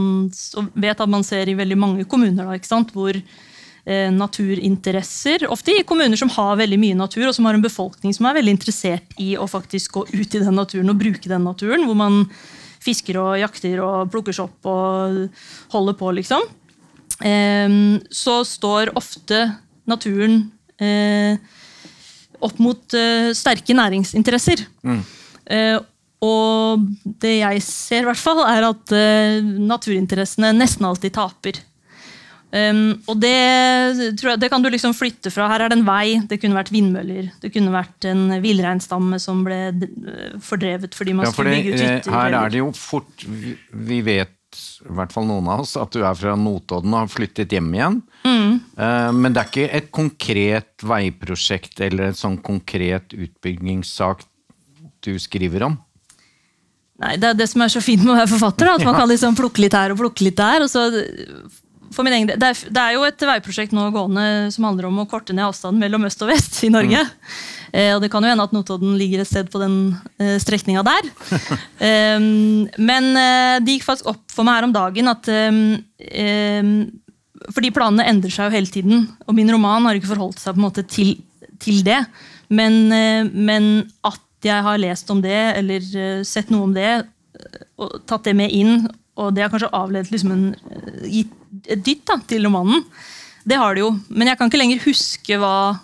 vet 0.75 1.01
at 1.01 1.11
man 1.11 1.23
ser 1.27 1.49
i 1.49 1.57
veldig 1.59 1.79
mange 1.79 2.07
kommuner. 2.11 2.49
Da, 2.49 2.57
ikke 2.59 2.71
sant? 2.71 2.91
Hvor 2.97 3.15
eh, 3.15 4.09
naturinteresser, 4.15 5.47
ofte 5.53 5.77
i 5.77 5.85
kommuner 5.87 6.19
som 6.19 6.33
har 6.35 6.59
veldig 6.61 6.81
mye 6.83 6.99
natur, 6.99 7.29
og 7.29 7.37
som 7.37 7.47
har 7.47 7.59
en 7.59 7.65
befolkning 7.65 8.17
som 8.17 8.27
er 8.29 8.41
veldig 8.41 8.57
interessert 8.59 9.15
i 9.23 9.35
å 9.39 9.47
faktisk 9.51 10.01
gå 10.01 10.07
ut 10.11 10.35
i 10.35 10.43
den 10.43 10.59
naturen 10.59 10.91
og 10.93 10.99
bruke 11.01 11.31
den 11.31 11.47
naturen. 11.47 11.87
hvor 11.87 11.99
man 11.99 12.25
fisker 12.83 13.21
og 13.23 13.39
jakter 13.39 13.79
og 13.79 14.11
plukker 14.11 14.35
sopp 14.35 14.67
og 14.67 15.29
holder 15.71 15.95
på, 15.95 16.09
liksom, 16.19 16.43
så 18.11 18.35
står 18.43 18.91
ofte 18.99 19.45
naturen 19.87 20.41
eh, 20.83 21.39
opp 22.45 22.61
mot 22.63 22.97
eh, 22.99 23.31
sterke 23.37 23.77
næringsinteresser. 23.77 24.65
Mm. 24.87 25.03
Eh, 25.57 25.79
og 26.23 26.87
det 27.23 27.37
jeg 27.41 27.63
ser, 27.67 28.05
i 28.05 28.07
hvert 28.07 28.21
fall, 28.21 28.45
er 28.47 28.69
at 28.69 28.93
naturinteressene 29.59 30.53
nesten 30.55 30.87
alltid 30.87 31.17
taper. 31.17 31.59
Um, 32.53 32.99
og 33.09 33.17
det, 33.17 33.33
jeg, 33.33 34.37
det, 34.37 34.49
kan 34.53 34.61
du 34.61 34.69
liksom 34.69 34.93
flytte 34.93 35.31
fra. 35.33 35.47
Her 35.49 35.65
er 35.65 35.73
det 35.73 35.79
en 35.79 35.87
vei, 35.87 36.19
det 36.29 36.37
kunne 36.43 36.59
vært 36.59 36.73
vindmøller. 36.75 37.31
Det 37.41 37.49
kunne 37.55 37.73
vært 37.73 38.05
en 38.11 38.27
villreinstamme 38.45 39.17
som 39.23 39.41
ble 39.47 39.61
eh, 39.73 40.35
fordrevet 40.45 40.93
fordi 40.93 41.15
man 41.17 41.25
ja, 41.25 41.33
skulle 41.33 41.55
bygge 41.57 41.73
ut 41.73 41.79
eh, 41.79 41.95
hytter. 41.95 42.13
Her 42.13 42.37
er 42.43 42.53
det 42.53 42.61
jo 42.61 42.69
fort 42.77 43.25
Vi 43.25 44.03
vet, 44.05 44.37
i 44.85 44.97
hvert 44.99 45.15
fall 45.17 45.31
noen 45.31 45.49
av 45.49 45.65
oss, 45.65 45.79
at 45.81 45.97
du 45.97 46.03
er 46.05 46.19
fra 46.19 46.37
Notodden 46.37 46.93
og 46.93 47.07
har 47.07 47.15
flyttet 47.15 47.57
hjem 47.57 47.73
igjen. 47.73 48.03
Mm. 48.23 48.59
Uh, 48.79 49.11
men 49.17 49.35
det 49.35 49.43
er 49.43 49.49
ikke 49.51 49.71
et 49.79 49.89
konkret 49.95 50.85
veiprosjekt 50.87 51.81
eller 51.83 52.11
en 52.11 52.19
sånn 52.19 52.37
konkret 52.43 53.15
utbyggingssak 53.17 54.23
du 55.03 55.17
skriver 55.19 55.67
om? 55.67 55.81
Nei, 57.03 57.17
Det 57.19 57.33
er 57.33 57.39
det 57.39 57.49
som 57.51 57.65
er 57.65 57.73
så 57.73 57.83
fint 57.83 58.05
med 58.05 58.15
å 58.15 58.21
være 58.21 58.31
forfatter. 58.31 58.69
Da, 58.69 58.77
at 58.79 58.87
man 58.87 58.95
kan 58.95 59.11
liksom 59.11 59.35
plukke 59.39 59.65
litt 59.65 59.75
her 59.75 59.95
og 59.95 59.99
plukke 59.99 60.27
litt 60.29 60.39
der. 60.39 60.63
og 60.63 60.71
så 60.71 60.87
for 61.93 62.07
min 62.07 62.15
egen 62.17 62.31
del, 62.31 62.39
det 62.41 62.49
er, 62.53 62.61
det 62.73 62.83
er, 62.83 62.95
jo 62.97 63.03
et 63.07 63.25
veiprosjekt 63.29 63.75
nå 63.77 63.89
gående 63.93 64.25
som 64.55 64.65
handler 64.65 64.89
om 64.89 65.03
å 65.03 65.09
korte 65.11 65.35
ned 65.37 65.45
avstanden 65.45 65.83
mellom 65.83 66.07
øst 66.09 66.23
og 66.25 66.31
vest 66.33 66.57
i 66.65 66.71
Norge. 66.73 67.03
Mm. 67.03 67.43
Eh, 67.73 67.91
og 67.97 68.03
det 68.05 68.11
kan 68.13 68.25
jo 68.25 68.31
hende 68.33 68.45
at 68.45 68.53
Notodden 68.53 68.97
ligger 69.01 69.23
et 69.23 69.29
sted 69.29 69.49
på 69.53 69.61
den 69.63 69.77
eh, 70.21 70.39
strekninga 70.43 70.85
der. 70.87 71.09
eh, 71.89 72.17
men 72.21 73.11
eh, 73.17 73.59
det 73.65 73.79
gikk 73.79 73.89
faktisk 73.89 74.13
opp 74.13 74.25
for 74.33 74.49
meg 74.49 74.61
her 74.61 74.69
om 74.69 74.75
dagen 74.77 75.13
at 75.13 75.31
eh, 75.33 75.63
eh, 76.09 76.73
Fordi 77.51 77.73
planene 77.75 78.07
endrer 78.11 78.33
seg 78.35 78.49
jo 78.49 78.57
hele 78.57 78.71
tiden, 78.71 79.07
og 79.27 79.35
min 79.37 79.51
roman 79.51 79.89
har 79.89 79.99
ikke 79.99 80.13
forholdt 80.13 80.39
seg 80.43 80.55
på 80.55 80.63
en 80.63 80.67
måte 80.69 80.87
til, 80.87 81.17
til 81.63 81.83
det. 81.87 81.99
Men, 82.53 82.85
eh, 82.95 83.27
men, 83.27 83.89
at 84.07 84.21
jeg 84.43 84.63
har 84.67 84.81
lest 84.83 85.11
om 85.15 85.21
det, 85.23 85.39
eller 85.59 85.85
sett 86.27 86.49
noe 86.51 86.67
om 86.67 86.73
det, 86.75 87.05
og 87.79 88.01
tatt 88.11 88.27
det 88.27 88.35
med 88.35 88.51
inn, 88.51 88.89
og 89.21 89.35
det 89.37 89.45
har 89.45 89.53
kanskje 89.53 89.71
avledet 89.77 90.11
liksom 90.11 90.33
en, 90.35 90.49
gitt 91.07 91.31
et 91.71 91.83
dytt 91.85 92.05
da, 92.09 92.19
til 92.29 92.47
romanen. 92.49 92.85
Det 93.45 93.59
har 93.59 93.75
det 93.75 93.83
jo, 93.83 93.91
men 94.09 94.31
jeg 94.31 94.39
kan 94.39 94.51
ikke 94.51 94.61
lenger 94.61 94.85
huske 94.87 95.39
hva 95.41 95.55
eh, 95.73 95.81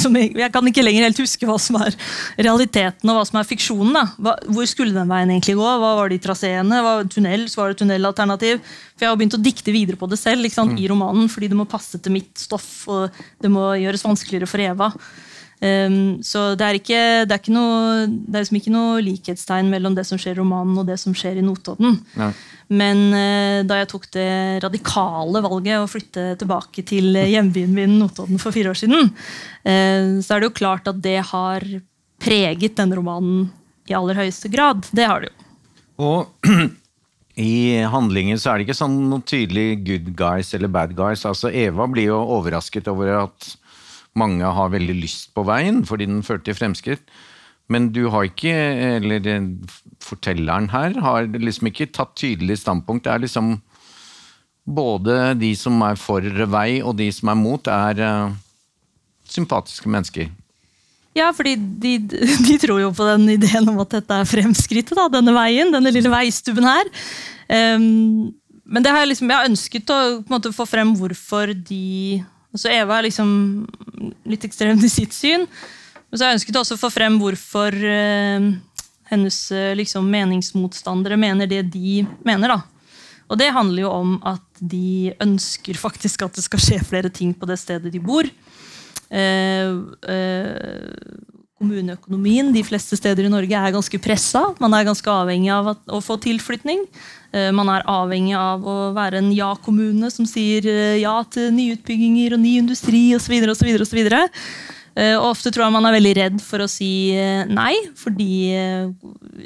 som 0.00 0.14
jeg, 0.16 0.30
jeg 0.38 0.52
kan 0.54 0.68
ikke 0.70 0.84
lenger 0.84 1.04
helt 1.04 1.20
huske 1.20 1.48
hva 1.48 1.58
som 1.60 1.76
er 1.82 1.96
realiteten 2.38 3.10
og 3.10 3.18
hva 3.18 3.24
som 3.28 3.40
er 3.40 3.48
fiksjonen. 3.48 3.92
da. 3.98 4.04
Hva, 4.16 4.34
hvor 4.48 4.68
skulle 4.70 4.96
den 4.96 5.10
veien 5.10 5.32
egentlig 5.34 5.58
gå? 5.58 5.68
Hva 5.82 5.92
var 6.00 6.12
de 6.12 6.20
traseene? 6.24 6.82
Var 6.86 7.04
det 7.04 7.12
tunnel, 7.12 7.46
så 7.52 7.60
var 7.62 7.72
det 7.72 7.80
tunnelalternativ? 7.82 8.62
For 8.96 9.06
jeg 9.06 9.12
har 9.12 9.20
begynt 9.20 9.36
å 9.36 9.42
dikte 9.44 9.74
videre 9.74 10.00
på 10.00 10.08
det 10.10 10.20
selv 10.20 10.48
sant, 10.52 10.78
i 10.80 10.88
romanen, 10.90 11.28
fordi 11.30 11.50
det 11.52 11.58
må 11.58 11.68
passe 11.68 12.00
til 12.00 12.16
mitt 12.16 12.32
stoff, 12.40 12.70
og 12.88 13.14
det 13.42 13.52
må 13.52 13.70
gjøres 13.78 14.06
vanskeligere 14.08 14.48
for 14.48 14.64
Eva. 14.64 14.92
Um, 15.58 16.20
så 16.22 16.52
det 16.54 16.66
er, 16.66 16.76
ikke, 16.78 17.00
det, 17.26 17.34
er 17.34 17.40
ikke 17.40 17.54
noe, 17.54 18.04
det 18.06 18.36
er 18.36 18.44
liksom 18.44 18.58
ikke 18.60 18.74
noe 18.74 19.00
likhetstegn 19.02 19.72
mellom 19.72 19.96
det 19.96 20.04
som 20.06 20.20
skjer 20.20 20.36
i 20.36 20.38
romanen 20.38 20.78
og 20.78 20.86
det 20.86 21.00
som 21.02 21.16
skjer 21.18 21.40
i 21.40 21.42
Notodden. 21.42 21.98
Ja. 22.14 22.30
Men 22.70 23.02
uh, 23.10 23.66
da 23.66 23.80
jeg 23.80 23.90
tok 23.90 24.06
det 24.14 24.30
radikale 24.62 25.42
valget 25.42 25.82
å 25.82 25.90
flytte 25.90 26.30
tilbake 26.38 26.86
til 26.86 27.18
hjembyen 27.18 27.74
min 27.74 27.98
Notodden 27.98 28.38
for 28.38 28.54
fire 28.54 28.70
år 28.70 28.78
siden, 28.78 29.10
uh, 29.10 30.18
så 30.22 30.36
er 30.36 30.38
det 30.38 30.50
jo 30.52 30.58
klart 30.60 30.90
at 30.90 31.02
det 31.02 31.18
har 31.32 31.66
preget 32.22 32.78
denne 32.78 32.98
romanen 32.98 33.48
i 33.88 33.96
aller 33.98 34.18
høyeste 34.18 34.50
grad. 34.52 34.86
Det 34.94 35.06
har 35.10 35.24
det 35.24 35.32
jo. 35.32 35.46
Og 35.98 36.46
i 37.38 37.82
handlingen 37.90 38.38
så 38.38 38.52
er 38.52 38.58
det 38.58 38.68
ikke 38.68 38.78
sånn 38.78 39.00
noe 39.10 39.26
tydelig 39.26 39.80
good 39.86 40.12
guys 40.18 40.54
eller 40.54 40.70
bad 40.70 40.94
guys. 40.98 41.26
Altså 41.26 41.50
Eva 41.50 41.86
blir 41.90 42.12
jo 42.12 42.20
overrasket 42.38 42.90
over 42.90 43.24
at 43.24 43.56
mange 44.18 44.54
har 44.58 44.74
veldig 44.74 44.96
lyst 44.98 45.32
på 45.36 45.44
veien 45.48 45.84
fordi 45.86 46.08
den 46.10 46.24
fører 46.26 46.44
til 46.46 46.58
fremskritt. 46.58 47.04
Men 47.68 47.90
du 47.92 48.06
har 48.08 48.24
ikke, 48.24 48.52
eller 48.96 49.26
fortelleren 50.00 50.70
her, 50.72 50.96
har 51.04 51.28
liksom 51.28 51.68
ikke 51.68 51.90
tatt 51.92 52.14
tydelig 52.16 52.62
standpunkt. 52.62 53.04
Det 53.04 53.12
er 53.12 53.24
liksom 53.26 53.58
både 54.68 55.34
de 55.40 55.52
som 55.56 55.76
er 55.84 56.00
for 56.00 56.24
vei 56.52 56.80
og 56.80 56.96
de 56.96 57.08
som 57.12 57.32
er 57.32 57.38
mot, 57.40 57.68
er 57.68 58.00
uh, 58.00 58.36
sympatiske 59.28 59.88
mennesker. 59.88 60.30
Ja, 61.16 61.30
fordi 61.34 61.56
de, 61.56 61.94
de, 62.48 62.56
tror 62.60 62.82
jo 62.82 62.92
på 62.94 63.06
den 63.08 63.28
ideen 63.36 63.68
om 63.68 63.80
at 63.84 63.98
dette 63.98 64.20
er 64.20 64.28
fremskrittet, 64.28 64.96
da, 64.96 65.08
denne 65.12 65.34
veien, 65.36 65.72
denne 65.74 65.92
lille 65.94 66.12
veistubben 66.12 66.68
her. 66.68 66.92
Um, 67.48 68.30
men 68.68 68.84
det 68.84 68.92
har 68.92 69.02
jeg, 69.02 69.14
liksom, 69.14 69.30
jeg 69.30 69.40
har 69.40 69.48
ønsket 69.48 69.92
å 69.92 70.00
måte, 70.28 70.52
få 70.52 70.68
frem 70.68 70.92
hvorfor 70.98 71.54
de 71.56 72.20
så 72.56 72.70
Eva 72.72 72.96
er 72.96 73.08
liksom 73.08 73.30
litt 74.28 74.46
ekstremt 74.48 74.84
i 74.84 74.88
sitt 74.92 75.12
syn. 75.12 75.44
Men 76.08 76.16
så 76.16 76.24
har 76.24 76.32
jeg 76.32 76.40
ønsket 76.40 76.56
også 76.62 76.78
å 76.78 76.80
få 76.80 76.90
frem 76.94 77.18
hvorfor 77.20 77.74
eh, 77.76 78.48
hennes 79.12 79.38
eh, 79.52 79.74
liksom, 79.76 80.08
meningsmotstandere 80.08 81.18
mener 81.20 81.50
det 81.50 81.66
de 81.74 82.02
mener. 82.24 82.54
da. 82.54 82.62
Og 83.28 83.36
det 83.40 83.50
handler 83.52 83.84
jo 83.84 83.92
om 83.92 84.14
at 84.26 84.44
de 84.60 85.12
ønsker 85.20 85.76
faktisk 85.76 86.24
at 86.24 86.38
det 86.38 86.46
skal 86.46 86.62
skje 86.64 86.78
flere 86.88 87.12
ting 87.12 87.34
på 87.36 87.48
det 87.48 87.58
stedet 87.60 87.92
de 87.92 88.00
bor. 88.00 88.28
Eh, 89.08 89.74
eh, 90.08 90.88
kommuneøkonomien 91.58 92.52
de 92.54 92.62
fleste 92.66 92.96
steder 92.98 93.26
i 93.26 93.32
Norge 93.32 93.58
er 93.58 93.74
ganske 93.74 94.00
pressa. 94.02 94.44
Man 94.62 94.74
er 94.76 94.86
ganske 94.86 95.10
avhengig 95.10 95.50
av 95.52 95.72
å 95.74 96.00
få 96.04 96.18
tilflytning. 96.22 96.84
Eh, 97.34 97.50
man 97.54 97.68
er 97.72 97.86
avhengig 97.90 98.36
av 98.38 98.64
å 98.64 98.76
være 98.96 99.20
en 99.20 99.32
ja-kommune 99.34 100.10
som 100.14 100.26
sier 100.28 100.66
eh, 100.70 101.00
ja 101.02 101.16
til 101.28 101.50
nyutbygginger 101.56 102.36
og 102.36 102.42
ny 102.44 102.56
industri 102.62 103.02
osv. 103.16 103.34
Og 104.98 105.24
ofte 105.28 105.52
tror 105.54 105.68
jeg 105.68 105.74
man 105.76 105.86
er 105.86 105.94
veldig 105.94 106.12
redd 106.18 106.38
for 106.42 106.64
å 106.64 106.70
si 106.70 107.14
eh, 107.14 107.44
nei, 107.46 107.74
fordi 107.98 108.50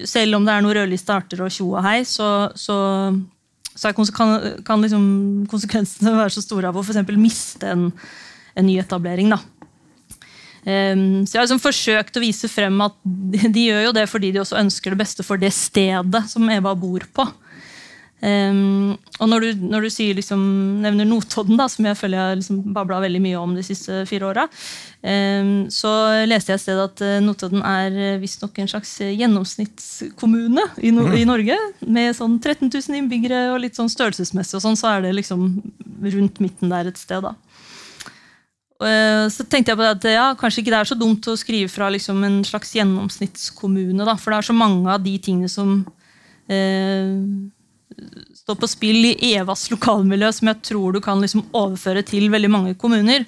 selv 0.09 0.38
om 0.38 0.47
det 0.47 0.54
er 0.54 0.64
noen 0.64 0.78
rødliste 0.78 1.12
arter 1.12 1.42
og 1.45 1.52
tjo 1.52 1.75
og 1.75 1.83
hei, 1.85 1.99
så, 2.09 2.49
så, 2.57 2.76
så 3.75 3.92
kan, 3.92 4.38
kan 4.64 4.85
liksom 4.85 5.04
konsekvensene 5.52 6.14
være 6.16 6.37
så 6.37 6.45
store 6.45 6.71
av 6.71 6.81
å 6.81 6.87
for 6.87 7.19
miste 7.21 7.69
en, 7.69 7.90
en 8.57 8.69
nyetablering. 8.69 9.33
da. 9.35 9.42
Um, 10.62 11.25
så 11.26 11.35
jeg 11.35 11.40
har 11.40 11.47
liksom 11.49 11.62
forsøkt 11.62 12.19
å 12.19 12.23
vise 12.23 12.47
frem 12.47 12.76
at 12.85 12.95
de, 13.02 13.64
gjør 13.66 13.88
jo 13.88 13.95
det 13.97 14.04
fordi 14.07 14.31
de 14.31 14.45
også 14.45 14.61
ønsker 14.61 14.95
det 14.95 15.00
beste 15.00 15.26
for 15.26 15.40
det 15.40 15.50
stedet 15.57 16.23
som 16.31 16.50
Eva 16.54 16.76
bor 16.78 17.07
på. 17.14 17.26
Um, 18.23 18.92
og 19.19 19.26
når 19.33 19.42
du, 19.42 19.62
når 19.66 19.83
du 19.83 19.88
liksom, 20.14 20.42
nevner 20.85 21.09
Notodden, 21.11 21.57
da, 21.59 21.66
som 21.66 21.88
jeg 21.88 21.99
føler 21.99 22.21
jeg 22.21 22.38
liksom 22.38 22.61
babla 22.75 23.00
veldig 23.02 23.19
mye 23.25 23.40
om 23.40 23.57
de 23.57 23.64
siste 23.66 24.04
fire 24.07 24.28
åra, 24.28 24.45
um, 25.02 25.64
så 25.75 25.90
leste 26.31 26.52
jeg 26.52 26.61
et 26.61 26.62
sted 26.62 26.83
at 26.85 27.02
eh, 27.02 27.19
Notodden 27.25 27.64
er 27.66 27.99
eh, 27.99 28.21
visstnok 28.23 28.61
en 28.62 28.71
slags 28.71 28.95
gjennomsnittskommune 29.02 30.69
i, 30.78 30.95
no 30.95 31.09
mm. 31.09 31.16
i, 31.19 31.26
Norge. 31.26 31.59
Med 31.83 32.14
sånn 32.14 32.38
13 32.38 32.71
000 32.71 33.00
innbyggere 33.00 33.49
og 33.57 33.64
litt 33.64 33.81
sånn 33.81 33.90
størrelsesmessig, 33.90 34.61
og 34.61 34.66
sånn, 34.69 34.78
så 34.78 34.95
er 34.95 35.09
det 35.09 35.16
liksom 35.19 35.49
rundt 36.14 36.38
midten 36.45 36.71
der 36.71 36.92
et 36.92 37.02
sted. 37.02 37.26
da. 37.26 37.35
Uh, 38.82 39.26
så 39.32 39.46
tenkte 39.46 39.72
jeg 39.72 39.78
på 39.78 39.86
at 39.86 40.06
ja, 40.10 40.26
kanskje 40.38 40.62
ikke 40.62 40.74
det 40.74 40.80
er 40.80 40.90
så 40.90 40.98
dumt 40.98 41.26
å 41.30 41.38
skrive 41.38 41.70
fra 41.70 41.88
liksom, 41.94 42.22
en 42.26 42.42
slags 42.46 42.74
gjennomsnittskommune. 42.76 44.04
Da, 44.04 44.16
for 44.18 44.34
det 44.34 44.42
er 44.42 44.50
så 44.50 44.56
mange 44.56 44.90
av 44.90 45.02
de 45.04 45.16
tingene 45.22 45.50
som 45.50 45.80
eh, 46.50 47.16
står 48.42 48.58
på 48.58 48.70
spill 48.70 49.10
i 49.12 49.32
Evas 49.32 49.68
lokalmiljø, 49.72 50.30
som 50.34 50.50
jeg 50.50 50.62
tror 50.68 50.96
du 50.96 51.00
kan 51.04 51.20
liksom 51.22 51.46
overføre 51.50 52.04
til 52.06 52.30
veldig 52.32 52.50
mange 52.52 52.74
kommuner. 52.78 53.26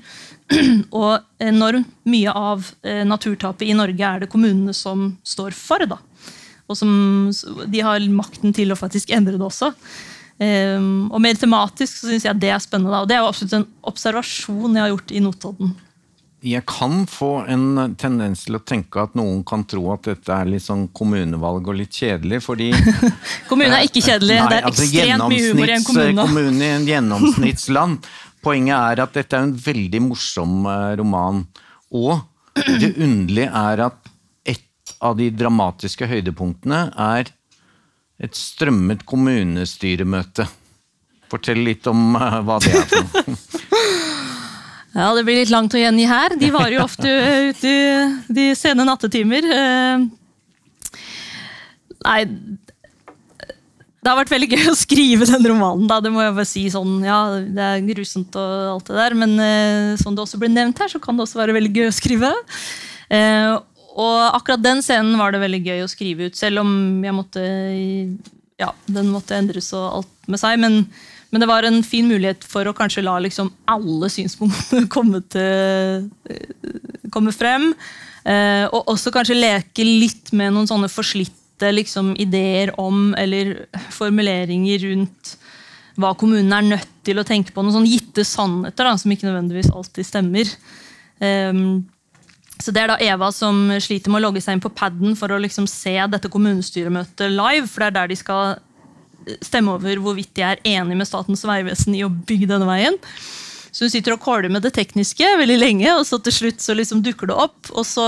Og 1.00 1.20
enormt 1.42 1.92
mye 2.10 2.32
av 2.34 2.66
eh, 2.84 3.04
naturtapet 3.06 3.68
i 3.68 3.76
Norge 3.76 4.08
er 4.08 4.24
det 4.24 4.32
kommunene 4.32 4.74
som 4.76 5.12
står 5.24 5.54
for. 5.56 5.86
da. 5.88 6.00
Og 6.68 6.78
som, 6.78 6.90
de 7.68 7.84
har 7.84 8.04
makten 8.12 8.54
til 8.56 8.72
å 8.72 8.78
faktisk 8.78 9.12
endre 9.14 9.38
det 9.38 9.46
også. 9.46 9.72
Um, 10.34 11.12
og 11.14 11.20
mer 11.22 11.38
tematisk 11.38 12.00
så 12.00 12.10
syns 12.10 12.24
jeg 12.26 12.42
det 12.42 12.50
er 12.50 12.62
spennende. 12.62 13.02
Og 13.04 13.10
det 13.10 13.16
er 13.16 13.22
jo 13.22 13.30
absolutt 13.30 13.58
en 13.60 13.68
observasjon 13.86 14.74
jeg 14.74 14.82
har 14.82 14.94
gjort 14.94 15.14
i 15.14 15.22
Notodden 15.24 15.74
jeg 16.44 16.64
kan 16.68 17.04
få 17.08 17.30
en 17.48 17.94
tendens 18.00 18.44
til 18.44 18.58
å 18.58 18.60
tenke 18.66 19.00
at 19.00 19.14
noen 19.16 19.40
kan 19.48 19.64
tro 19.68 19.86
at 19.94 20.04
dette 20.10 20.32
er 20.34 20.48
litt 20.48 20.64
sånn 20.64 20.86
kommunevalg 20.96 21.70
og 21.72 21.78
litt 21.78 21.96
kjedelig, 21.96 22.42
fordi 22.44 22.68
Kommune 23.50 23.78
er 23.78 23.88
ikke 23.88 24.02
kjedelig. 24.04 24.36
Nei, 24.42 24.50
det 24.52 24.58
er 24.58 24.68
altså, 24.68 24.84
ekstremt 24.84 25.26
mye 25.32 25.46
humor 25.48 25.72
i 25.72 25.76
en 25.76 25.86
kommune. 25.88 26.26
kommune 26.28 26.66
i 26.66 26.74
en 26.74 26.88
gjennomsnittsland. 26.90 28.10
Poenget 28.44 28.76
er 28.76 29.04
at 29.06 29.16
dette 29.16 29.38
er 29.38 29.46
en 29.46 29.54
veldig 29.56 30.02
morsom 30.04 30.68
eh, 30.68 30.90
roman. 31.00 31.40
Og 31.96 32.12
det 32.84 32.92
underlige 32.92 33.48
er 33.48 33.86
at 33.86 34.12
et 34.52 34.94
av 35.00 35.16
de 35.16 35.30
dramatiske 35.32 36.10
høydepunktene 36.10 36.84
er 36.92 37.32
et 38.24 38.38
strømmet 38.38 39.04
kommunestyremøte. 39.08 40.46
Fortell 41.32 41.62
litt 41.66 41.86
om 41.90 42.14
uh, 42.16 42.40
hva 42.44 42.60
det 42.62 42.74
er 42.74 42.88
for 42.90 43.08
noe. 43.08 43.38
Ja, 44.94 45.08
Det 45.10 45.24
blir 45.26 45.40
litt 45.40 45.50
langt 45.50 45.74
å 45.74 45.80
gjengi 45.80 46.04
her. 46.06 46.36
De 46.38 46.52
varer 46.54 46.76
jo 46.76 46.84
ofte 46.84 47.10
ute 47.50 47.70
i 47.70 48.34
de 48.36 48.44
sene 48.54 48.86
nattetimer. 48.86 49.42
Eh, 49.42 50.04
nei 52.04 52.20
Det 53.98 54.06
har 54.12 54.20
vært 54.20 54.30
veldig 54.36 54.50
gøy 54.52 54.70
å 54.70 54.76
skrive 54.78 55.26
den 55.26 55.48
romanen. 55.50 55.88
Da. 55.90 55.98
Det 56.04 56.12
må 56.14 56.22
jeg 56.22 56.36
bare 56.36 56.46
si 56.46 56.62
sånn, 56.70 57.00
ja, 57.02 57.18
Det 57.42 57.66
er 57.72 57.86
grusomt 57.88 58.38
og 58.38 58.54
alt 58.76 58.92
det 58.92 59.00
der, 59.00 59.18
men 59.18 59.34
eh, 59.42 59.98
som 59.98 60.14
det 60.14 60.22
også 60.22 60.38
ble 60.38 60.52
nevnt 60.52 60.78
her, 60.78 60.92
så 60.92 61.02
kan 61.02 61.18
det 61.18 61.26
også 61.26 61.42
være 61.42 61.58
veldig 61.58 61.74
gøy 61.74 61.90
å 61.90 61.98
skrive. 61.98 62.30
Og 63.94 64.20
akkurat 64.34 64.62
den 64.62 64.82
scenen 64.82 65.18
var 65.20 65.34
det 65.34 65.42
veldig 65.44 65.62
gøy 65.64 65.84
å 65.84 65.90
skrive 65.90 66.28
ut, 66.28 66.38
selv 66.38 66.64
om 66.64 66.70
jeg 67.04 67.14
måtte 67.14 67.42
ja, 68.60 68.70
den 68.86 69.10
måtte 69.10 69.36
endres 69.38 69.72
og 69.76 70.00
alt 70.00 70.30
med 70.30 70.42
seg. 70.42 70.62
men 70.62 70.84
men 71.34 71.42
det 71.42 71.48
var 71.50 71.66
en 71.66 71.80
fin 71.82 72.06
mulighet 72.06 72.44
for 72.46 72.68
å 72.70 72.72
kanskje 72.78 73.02
la 73.02 73.16
liksom 73.18 73.48
alle 73.66 74.06
synspunktene 74.12 74.86
komme, 74.94 75.18
til, 75.26 76.04
komme 77.10 77.32
frem. 77.34 77.72
Eh, 78.22 78.68
og 78.68 78.92
også 78.92 79.10
kanskje 79.10 79.40
leke 79.40 79.82
litt 79.82 80.30
med 80.30 80.54
noen 80.54 80.70
sånne 80.70 80.86
forslitte 80.92 81.72
liksom, 81.74 82.12
ideer 82.22 82.70
om, 82.78 83.16
eller 83.18 83.64
formuleringer 83.96 84.86
rundt 84.86 85.32
hva 85.98 86.12
kommunen 86.18 86.54
er 86.54 86.70
nødt 86.76 86.94
til 87.02 87.18
å 87.18 87.26
tenke 87.26 87.50
på. 87.50 87.66
Noen 87.66 87.80
sånne 87.80 87.90
gitte 87.90 88.22
sannheter 88.22 88.86
da, 88.86 88.94
som 89.02 89.10
ikke 89.10 89.26
nødvendigvis 89.26 89.74
alltid 89.74 90.06
stemmer. 90.06 90.54
Um, 91.18 91.82
så 92.62 92.70
Det 92.70 92.80
er 92.80 92.92
da 92.92 92.98
Eva 93.02 93.30
som 93.34 93.66
sliter 93.82 94.12
med 94.12 94.22
å 94.22 94.28
logge 94.28 94.40
seg 94.44 94.56
inn 94.56 94.62
på 94.62 94.72
paden 94.72 95.16
for 95.18 95.32
å 95.34 95.40
liksom 95.42 95.66
se 95.70 95.96
dette 96.06 96.30
kommunestyremøtet 96.30 97.32
live. 97.32 97.66
for 97.66 97.82
det 97.82 97.86
er 97.86 97.96
der 97.98 98.08
de 98.08 98.16
skal 98.16 98.56
stemme 99.44 99.74
over 99.74 100.00
hvorvidt 100.02 100.34
de 100.36 100.44
er 100.44 100.60
enig 100.68 100.96
med 100.98 101.08
Statens 101.08 101.44
vegvesen 101.48 101.96
i 101.96 102.04
å 102.04 102.12
bygge 102.12 102.50
denne 102.50 102.68
veien. 102.68 102.98
Så 103.74 103.86
hun 103.86 103.90
sitter 103.90 104.14
og 104.14 104.22
kåler 104.22 104.52
med 104.52 104.62
det 104.62 104.74
tekniske 104.76 105.26
veldig 105.40 105.56
lenge, 105.58 105.88
og 105.96 106.04
så 106.06 106.20
til 106.22 106.34
slutt 106.36 106.62
så 106.62 106.76
liksom 106.78 107.02
dukker 107.02 107.30
det 107.30 107.38
opp. 107.42 107.72
Og 107.72 107.82
så, 107.88 108.06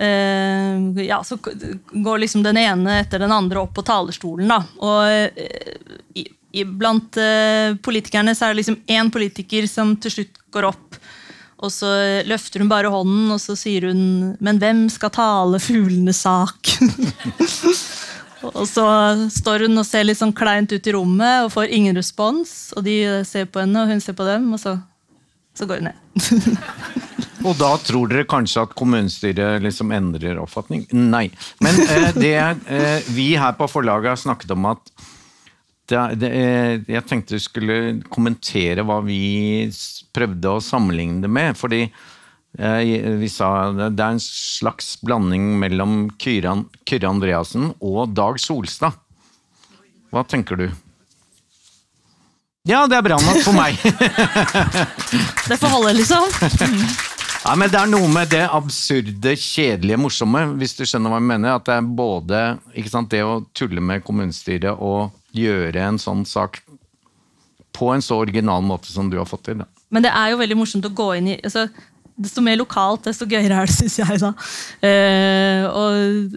eh, 0.00 0.86
ja, 1.04 1.18
så 1.26 1.36
går 1.36 2.22
liksom 2.22 2.44
den 2.46 2.56
ene 2.56 3.02
etter 3.02 3.20
den 3.20 3.34
andre 3.34 3.60
opp 3.66 3.74
på 3.76 3.84
talerstolen. 3.84 4.48
Da. 4.48 4.62
Og 4.80 5.02
eh, 5.10 6.24
i, 6.52 6.64
blant 6.64 7.16
eh, 7.20 7.76
politikerne 7.84 8.34
så 8.36 8.46
er 8.46 8.54
det 8.54 8.62
liksom 8.62 8.80
én 8.96 9.12
politiker 9.12 9.68
som 9.68 9.92
til 10.00 10.16
slutt 10.16 10.40
går 10.52 10.70
opp. 10.72 11.01
Og 11.62 11.70
så 11.70 11.88
løfter 12.26 12.62
hun 12.62 12.70
bare 12.70 12.90
hånden 12.90 13.30
og 13.30 13.40
så 13.40 13.54
sier 13.58 13.86
hun 13.90 14.36
'Men 14.40 14.58
hvem 14.58 14.88
skal 14.90 15.14
tale 15.14 15.60
fuglenes 15.62 16.24
sak?' 16.26 16.78
Og 18.42 18.66
så 18.66 18.84
står 19.30 19.68
hun 19.68 19.78
og 19.78 19.86
ser 19.86 20.02
litt 20.02 20.18
sånn 20.18 20.34
kleint 20.34 20.72
ut 20.72 20.86
i 20.86 20.92
rommet 20.92 21.44
og 21.44 21.52
får 21.54 21.70
ingen 21.70 21.94
respons. 21.94 22.72
Og 22.74 22.82
de 22.82 22.96
ser 23.22 23.46
på 23.46 23.62
henne, 23.62 23.84
og 23.84 23.92
hun 23.92 24.02
ser 24.02 24.16
på 24.18 24.26
dem, 24.26 24.48
og 24.52 24.58
så, 24.58 24.72
så 25.54 25.68
går 25.70 25.78
hun 25.78 25.92
ned. 25.92 25.98
Og 27.46 27.56
da 27.58 27.72
tror 27.82 28.10
dere 28.10 28.26
kanskje 28.28 28.62
at 28.62 28.74
kommunestyret 28.78 29.62
liksom 29.64 29.90
endrer 29.94 30.38
oppfatning? 30.38 30.84
Nei. 30.94 31.24
Men 31.62 31.80
eh, 31.86 32.10
det 32.14 32.36
eh, 32.38 33.08
vi 33.10 33.32
her 33.38 33.56
på 33.58 33.66
forlaget 33.70 34.12
har 34.12 34.20
snakket 34.20 34.54
om 34.54 34.68
at 34.70 34.92
det, 35.90 36.00
det, 36.20 36.30
Jeg 36.90 37.04
tenkte 37.08 37.38
du 37.38 37.42
skulle 37.42 37.78
kommentere 38.12 38.84
hva 38.86 39.00
vi 39.04 39.68
prøvde 40.14 40.56
å 40.56 40.62
sammenligne 40.62 41.22
det 41.24 41.30
med. 41.32 41.58
Fordi 41.58 41.82
eh, 41.86 43.16
vi 43.20 43.30
sa 43.32 43.72
det 43.72 43.90
er 43.90 44.14
en 44.14 44.22
slags 44.22 44.94
blanding 45.02 45.54
mellom 45.62 46.06
Kyrre 46.22 47.10
Andreassen 47.10 47.72
og 47.80 48.14
Dag 48.16 48.40
Solstad. 48.42 48.98
Hva 50.12 50.24
tenker 50.28 50.60
du? 50.60 50.66
Ja, 52.68 52.84
det 52.86 52.94
er 52.94 53.02
bra 53.02 53.16
nok 53.18 53.40
for 53.42 53.56
meg. 53.56 53.74
det 55.50 55.56
får 55.58 55.72
holde, 55.72 55.96
liksom. 55.98 56.28
Ja, 57.42 57.56
men 57.58 57.72
Det 57.72 57.78
er 57.80 57.88
noe 57.90 58.06
med 58.12 58.30
det 58.30 58.44
absurde, 58.46 59.32
kjedelige, 59.34 59.98
morsomme, 59.98 60.44
hvis 60.60 60.76
du 60.78 60.84
skjønner 60.86 61.10
hva 61.10 61.18
jeg 61.18 61.26
mener. 61.32 61.56
At 61.56 61.66
det 61.66 61.74
er 61.74 61.88
både 61.98 62.42
sant, 62.86 63.10
det 63.10 63.24
å 63.26 63.40
tulle 63.56 63.82
med 63.82 64.04
kommunestyret 64.06 64.78
og 64.78 65.10
gjøre 65.36 65.86
en 65.88 66.00
sånn 66.00 66.26
sak 66.28 66.60
på 67.72 67.88
en 67.94 68.04
så 68.04 68.18
original 68.20 68.64
måte 68.64 68.92
som 68.92 69.08
du 69.10 69.16
har 69.18 69.28
fått 69.28 69.46
til. 69.48 69.62
Da. 69.62 69.68
Men 69.92 70.04
det 70.04 70.12
er 70.12 70.32
jo 70.32 70.40
veldig 70.42 70.58
morsomt 70.60 70.88
å 70.88 70.92
gå 70.92 71.08
inn 71.20 71.34
i 71.34 71.40
altså, 71.40 71.68
Desto 72.22 72.42
mer 72.44 72.58
lokalt, 72.60 73.06
desto 73.06 73.24
gøyere 73.24 73.56
er 73.56 73.70
det, 73.70 73.72
syns 73.72 73.94
jeg. 73.96 74.18
da. 74.20 74.28
Eh, 74.84 75.64
og, 75.64 76.34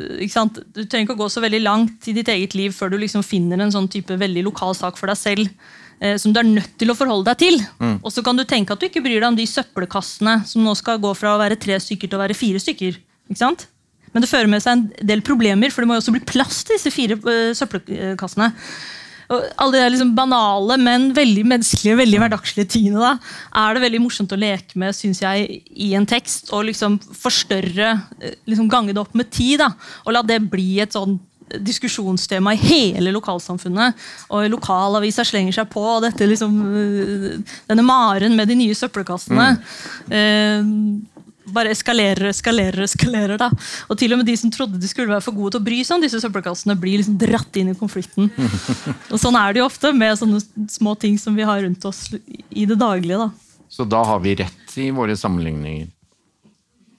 Du 0.72 0.80
trenger 0.88 1.04
ikke 1.04 1.18
å 1.18 1.20
gå 1.20 1.28
så 1.30 1.44
veldig 1.44 1.60
langt 1.66 2.08
i 2.08 2.14
ditt 2.16 2.32
eget 2.32 2.56
liv 2.56 2.72
før 2.72 2.94
du 2.94 2.98
liksom 3.02 3.26
finner 3.28 3.60
en 3.60 3.74
sånn 3.76 3.90
type 3.92 4.16
veldig 4.18 4.46
lokal 4.48 4.72
sak 4.74 4.96
for 4.96 5.12
deg 5.12 5.20
selv 5.20 5.52
Eh, 6.00 6.18
som 6.20 6.34
du 6.34 6.40
er 6.42 6.48
nødt 6.48 6.74
til 6.80 6.92
å 6.92 6.98
forholde 6.98 7.30
deg 7.30 7.40
til. 7.40 7.62
Mm. 7.80 8.00
Og 8.04 8.12
så 8.12 8.24
kan 8.26 8.36
du 8.36 8.44
tenke 8.48 8.76
at 8.76 8.82
du 8.82 8.88
ikke 8.90 9.04
bryr 9.04 9.22
deg 9.22 9.30
om 9.30 9.38
de 9.38 9.48
søppelkassene 9.48 10.42
som 10.48 10.66
nå 10.66 10.76
skal 10.76 11.00
gå 11.02 11.14
fra 11.16 11.36
å 11.36 11.42
være 11.42 11.60
tre 11.60 11.78
stykker 11.80 12.12
til 12.12 12.20
å 12.20 12.24
være 12.26 12.38
fire 12.38 12.62
stykker. 12.62 13.00
Ikke 13.30 13.40
sant? 13.42 13.68
Men 14.16 14.24
det 14.24 14.32
fører 14.32 14.48
med 14.48 14.64
seg 14.64 14.78
en 14.78 15.08
del 15.12 15.24
problemer, 15.26 15.74
for 15.74 15.84
det 15.84 15.92
må 15.92 15.98
jo 15.98 16.06
også 16.06 16.16
bli 16.16 16.24
plass 16.24 16.64
til 16.64 16.80
disse 16.80 16.94
fire 16.96 17.20
uh, 17.20 17.52
søppelkassene. 17.58 18.54
Og 19.34 19.46
alle 19.62 19.80
de 19.80 19.92
liksom 19.96 20.14
banale, 20.18 20.78
men 20.82 21.10
veldig 21.18 21.46
menneskelige 21.50 21.98
veldig 21.98 22.20
hverdagslige 22.22 22.70
tingene 22.76 23.02
da, 23.02 23.14
er 23.58 23.76
det 23.76 23.86
veldig 23.86 24.02
morsomt 24.04 24.36
å 24.36 24.40
leke 24.40 24.78
med 24.82 24.94
synes 24.98 25.22
jeg, 25.24 25.62
i 25.72 25.94
en 25.98 26.06
tekst. 26.10 26.52
Og 26.54 26.68
liksom 26.70 27.00
forstørre, 27.10 27.96
eh, 28.22 28.36
liksom 28.50 28.70
gange 28.70 28.94
det 28.94 29.02
opp 29.02 29.16
med 29.18 29.32
tid. 29.34 29.64
Da, 29.64 29.72
og 30.06 30.14
la 30.14 30.22
det 30.26 30.44
bli 30.52 30.78
et 30.84 30.94
sånn 30.94 31.18
diskusjonstema 31.46 32.56
i 32.56 32.62
hele 32.62 33.14
lokalsamfunnet. 33.14 33.98
Og 34.34 34.48
lokalavisa 34.54 35.26
slenger 35.26 35.58
seg 35.60 35.70
på 35.74 35.82
og 35.82 36.06
dette 36.06 36.30
liksom, 36.30 36.56
øh, 36.82 37.58
denne 37.70 37.86
maren 37.86 38.38
med 38.38 38.50
de 38.50 38.58
nye 38.62 38.78
søppelkassene. 38.78 39.52
Mm. 39.58 40.16
Eh, 40.20 41.15
bare 41.54 41.72
eskalerer 41.74 42.30
eskalerer, 42.32 42.84
eskalerer. 42.86 43.38
da. 43.38 43.50
Og 43.90 43.98
til 44.00 44.14
og 44.14 44.22
med 44.22 44.30
de 44.30 44.36
som 44.40 44.52
trodde 44.54 44.80
de 44.82 44.90
skulle 44.90 45.12
være 45.12 45.24
for 45.26 45.36
gode 45.38 45.56
til 45.56 45.64
å 45.64 45.66
bry 45.66 45.82
seg 45.86 45.98
om 45.98 46.06
disse 46.06 46.22
søppelkassene, 46.24 46.78
blir 46.80 47.00
liksom 47.02 47.18
dratt 47.22 47.60
inn 47.62 47.74
i 47.74 47.78
konflikten. 47.78 48.32
Og 49.14 49.20
Sånn 49.22 49.38
er 49.40 49.54
det 49.54 49.62
jo 49.64 49.68
ofte 49.70 49.94
med 49.96 50.18
sånne 50.20 50.42
små 50.72 50.96
ting 51.00 51.20
som 51.22 51.36
vi 51.38 51.46
har 51.48 51.62
rundt 51.66 51.86
oss 51.86 52.08
i 52.50 52.66
det 52.66 52.80
daglige. 52.82 53.28
da. 53.28 53.30
Så 53.70 53.86
da 53.90 54.04
har 54.08 54.22
vi 54.24 54.36
rett 54.40 54.78
i 54.82 54.90
våre 54.96 55.18
sammenligninger? 55.18 55.92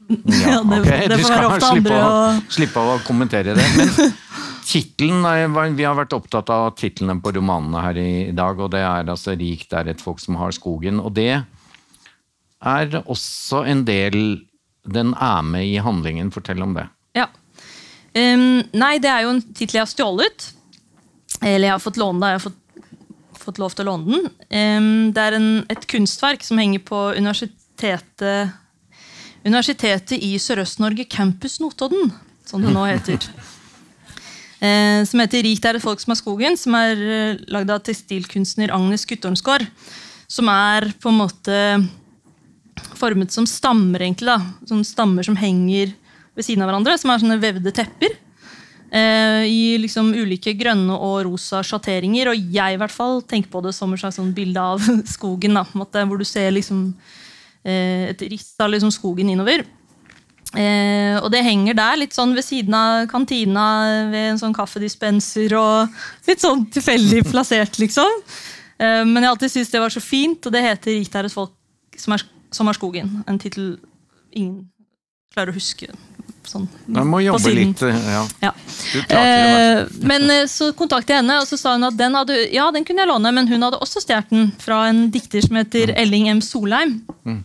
Ja, 0.07 0.61
det, 0.63 0.77
okay. 0.85 1.09
det 1.11 1.17
får 1.19 1.33
være 1.33 1.47
opp 1.49 1.57
til 1.59 1.81
andre 1.81 1.97
å 1.99 2.19
Slippe 2.55 2.79
å 2.79 2.93
kommentere 3.03 3.57
det. 3.59 3.65
Men 3.75 4.13
titlen, 4.71 5.25
Vi 5.75 5.83
har 5.83 5.97
vært 5.99 6.15
opptatt 6.15 6.53
av 6.55 6.69
titlene 6.79 7.17
på 7.23 7.33
romanene 7.35 7.83
her 7.83 7.99
i 7.99 8.13
dag. 8.31 8.61
og 8.61 8.71
Det 8.71 8.85
er 8.87 9.11
altså 9.11 9.35
'Rikt 9.35 9.75
er 9.75 9.91
et 9.91 10.01
folk 10.01 10.23
som 10.23 10.39
har 10.39 10.55
skogen'. 10.55 11.03
Og 11.03 11.11
det 11.15 11.43
er 12.67 12.99
også 13.05 13.65
en 13.69 13.85
del 13.87 14.19
Den 14.87 15.15
er 15.15 15.43
med 15.43 15.67
i 15.67 15.81
handlingen. 15.83 16.31
Fortell 16.31 16.63
om 16.63 16.77
det. 16.77 16.87
Ja. 17.17 17.27
Um, 18.15 18.63
nei, 18.71 18.97
det 19.03 19.11
er 19.11 19.25
jo 19.27 19.33
en 19.35 19.43
tittel 19.49 19.81
jeg 19.81 19.87
har 19.87 19.91
stjålet. 19.91 20.51
Eller 21.41 21.69
jeg 21.69 21.75
har 21.75 21.83
fått 21.83 21.99
låne 21.99 22.23
det. 22.23 22.31
Jeg 22.31 22.41
har 22.41 22.45
fått, 22.47 22.93
fått 23.43 23.59
lov 23.63 23.75
til 23.75 23.87
å 23.87 23.91
låne 23.91 24.13
den. 24.13 24.31
Um, 24.47 24.93
det 25.17 25.25
er 25.25 25.39
en, 25.41 25.51
et 25.73 25.89
kunstverk 25.91 26.47
som 26.47 26.63
henger 26.63 26.85
på 26.87 27.03
universitetet 27.19 28.55
Universitetet 29.47 30.19
i 30.19 30.35
Sørøst-Norge, 30.43 31.05
Campus 31.07 31.61
Notodden, 31.63 32.11
som 32.47 32.65
det 32.65 32.73
nå 32.75 32.83
heter. 32.89 33.23
eh, 34.67 35.05
som 35.07 35.23
heter 35.23 35.45
'Rikt 35.45 35.69
er 35.69 35.79
det 35.79 35.85
folk 35.85 36.03
som 36.03 36.15
er 36.15 36.19
skogen', 36.19 36.59
som 36.59 36.75
er 36.75 36.99
eh, 36.99 37.45
lagd 37.55 37.71
av 37.71 37.85
tekstilkunstner 37.87 38.75
Agnes 38.75 39.07
Guttormsgaard. 39.07 39.69
Som 40.27 40.51
er 40.51 40.91
på 40.99 41.13
en 41.13 41.21
måte 41.21 41.59
formet 42.97 43.33
som 43.33 43.47
stammer, 43.49 44.03
egentlig. 44.03 44.29
da, 44.29 44.67
Som 44.69 44.85
stammer 44.85 45.27
som 45.27 45.37
henger 45.37 45.95
ved 46.37 46.45
siden 46.45 46.63
av 46.65 46.71
hverandre. 46.71 46.97
Som 46.99 47.13
er 47.13 47.23
sånne 47.23 47.41
vevde 47.43 47.73
tepper. 47.75 48.17
Eh, 48.91 49.45
I 49.51 49.79
liksom 49.83 50.13
ulike 50.15 50.55
grønne 50.59 50.95
og 50.95 51.25
rosa 51.27 51.63
sjatteringer. 51.67 52.31
Og 52.33 52.53
jeg 52.55 52.77
i 52.77 52.81
hvert 52.81 52.95
fall 52.95 53.23
tenker 53.23 53.51
på 53.53 53.63
det 53.65 53.75
som 53.77 53.93
et 53.93 54.03
slags 54.03 54.21
sånn 54.21 54.35
bilde 54.37 54.63
av 54.63 54.83
skogen. 55.17 55.59
da, 55.59 55.65
Hvor 55.67 56.19
du 56.19 56.27
ser 56.27 56.53
liksom 56.55 56.89
eh, 57.65 58.13
et 58.13 58.29
riss 58.31 58.55
av 58.61 58.71
liksom 58.73 58.93
skogen 58.95 59.33
innover. 59.33 59.67
Eh, 60.57 61.19
og 61.19 61.27
det 61.35 61.43
henger 61.45 61.75
der, 61.77 61.97
litt 62.01 62.15
sånn 62.17 62.33
ved 62.33 62.47
siden 62.47 62.73
av 62.79 63.09
kantina 63.11 64.09
ved 64.13 64.31
en 64.33 64.41
sånn 64.41 64.55
kaffedispenser. 64.57 65.57
og 65.59 66.29
Litt 66.29 66.45
sånn 66.45 66.69
tilfeldig 66.73 67.27
plassert, 67.33 67.81
liksom. 67.83 68.23
Men 68.77 69.25
jeg 69.25 69.31
alltid 69.31 69.49
syntes 69.49 69.71
det 69.73 69.81
var 69.81 69.93
så 69.95 70.01
fint, 70.05 70.47
og 70.47 70.53
det 70.53 70.61
heter 70.61 70.93
'Rikt 70.93 71.15
er 71.17 71.25
et 71.25 71.33
folk 71.33 71.55
som, 71.97 72.13
er, 72.13 72.21
som 72.57 72.69
er 72.69 72.79
skogen'. 72.79 73.23
En 73.29 73.39
tittel 73.39 73.77
ingen 74.33 74.69
klarer 75.35 75.53
å 75.53 75.59
huske. 75.59 75.91
Sånn, 76.47 76.69
Man 76.87 77.09
må 77.11 77.19
jobbe 77.25 77.51
litt, 77.51 77.81
ja. 77.83 78.21
ja. 78.39 78.53
Eh, 79.11 79.81
men 80.07 80.31
eh, 80.31 80.45
så 80.47 80.71
kontaktet 80.79 81.17
jeg 81.17 81.25
henne, 81.25 81.41
og 81.43 81.49
så 81.51 81.59
sa 81.59 81.73
hun 81.75 81.89
at 81.89 81.97
den 81.99 82.15
hadde, 82.15 82.37
ja, 82.55 82.69
den 82.71 82.87
kunne 82.87 83.03
jeg 83.03 83.11
låne, 83.11 83.33
men 83.35 83.51
hun 83.51 83.67
hadde 83.67 83.81
også 83.83 84.01
stjålet 84.05 84.31
den 84.31 84.53
fra 84.63 84.85
en 84.87 85.09
dikter 85.11 85.43
som 85.43 85.59
heter 85.59 85.91
mm. 85.91 85.99
Elling 86.05 86.31
M. 86.37 86.41
Solheim. 86.41 87.01
Mm 87.27 87.43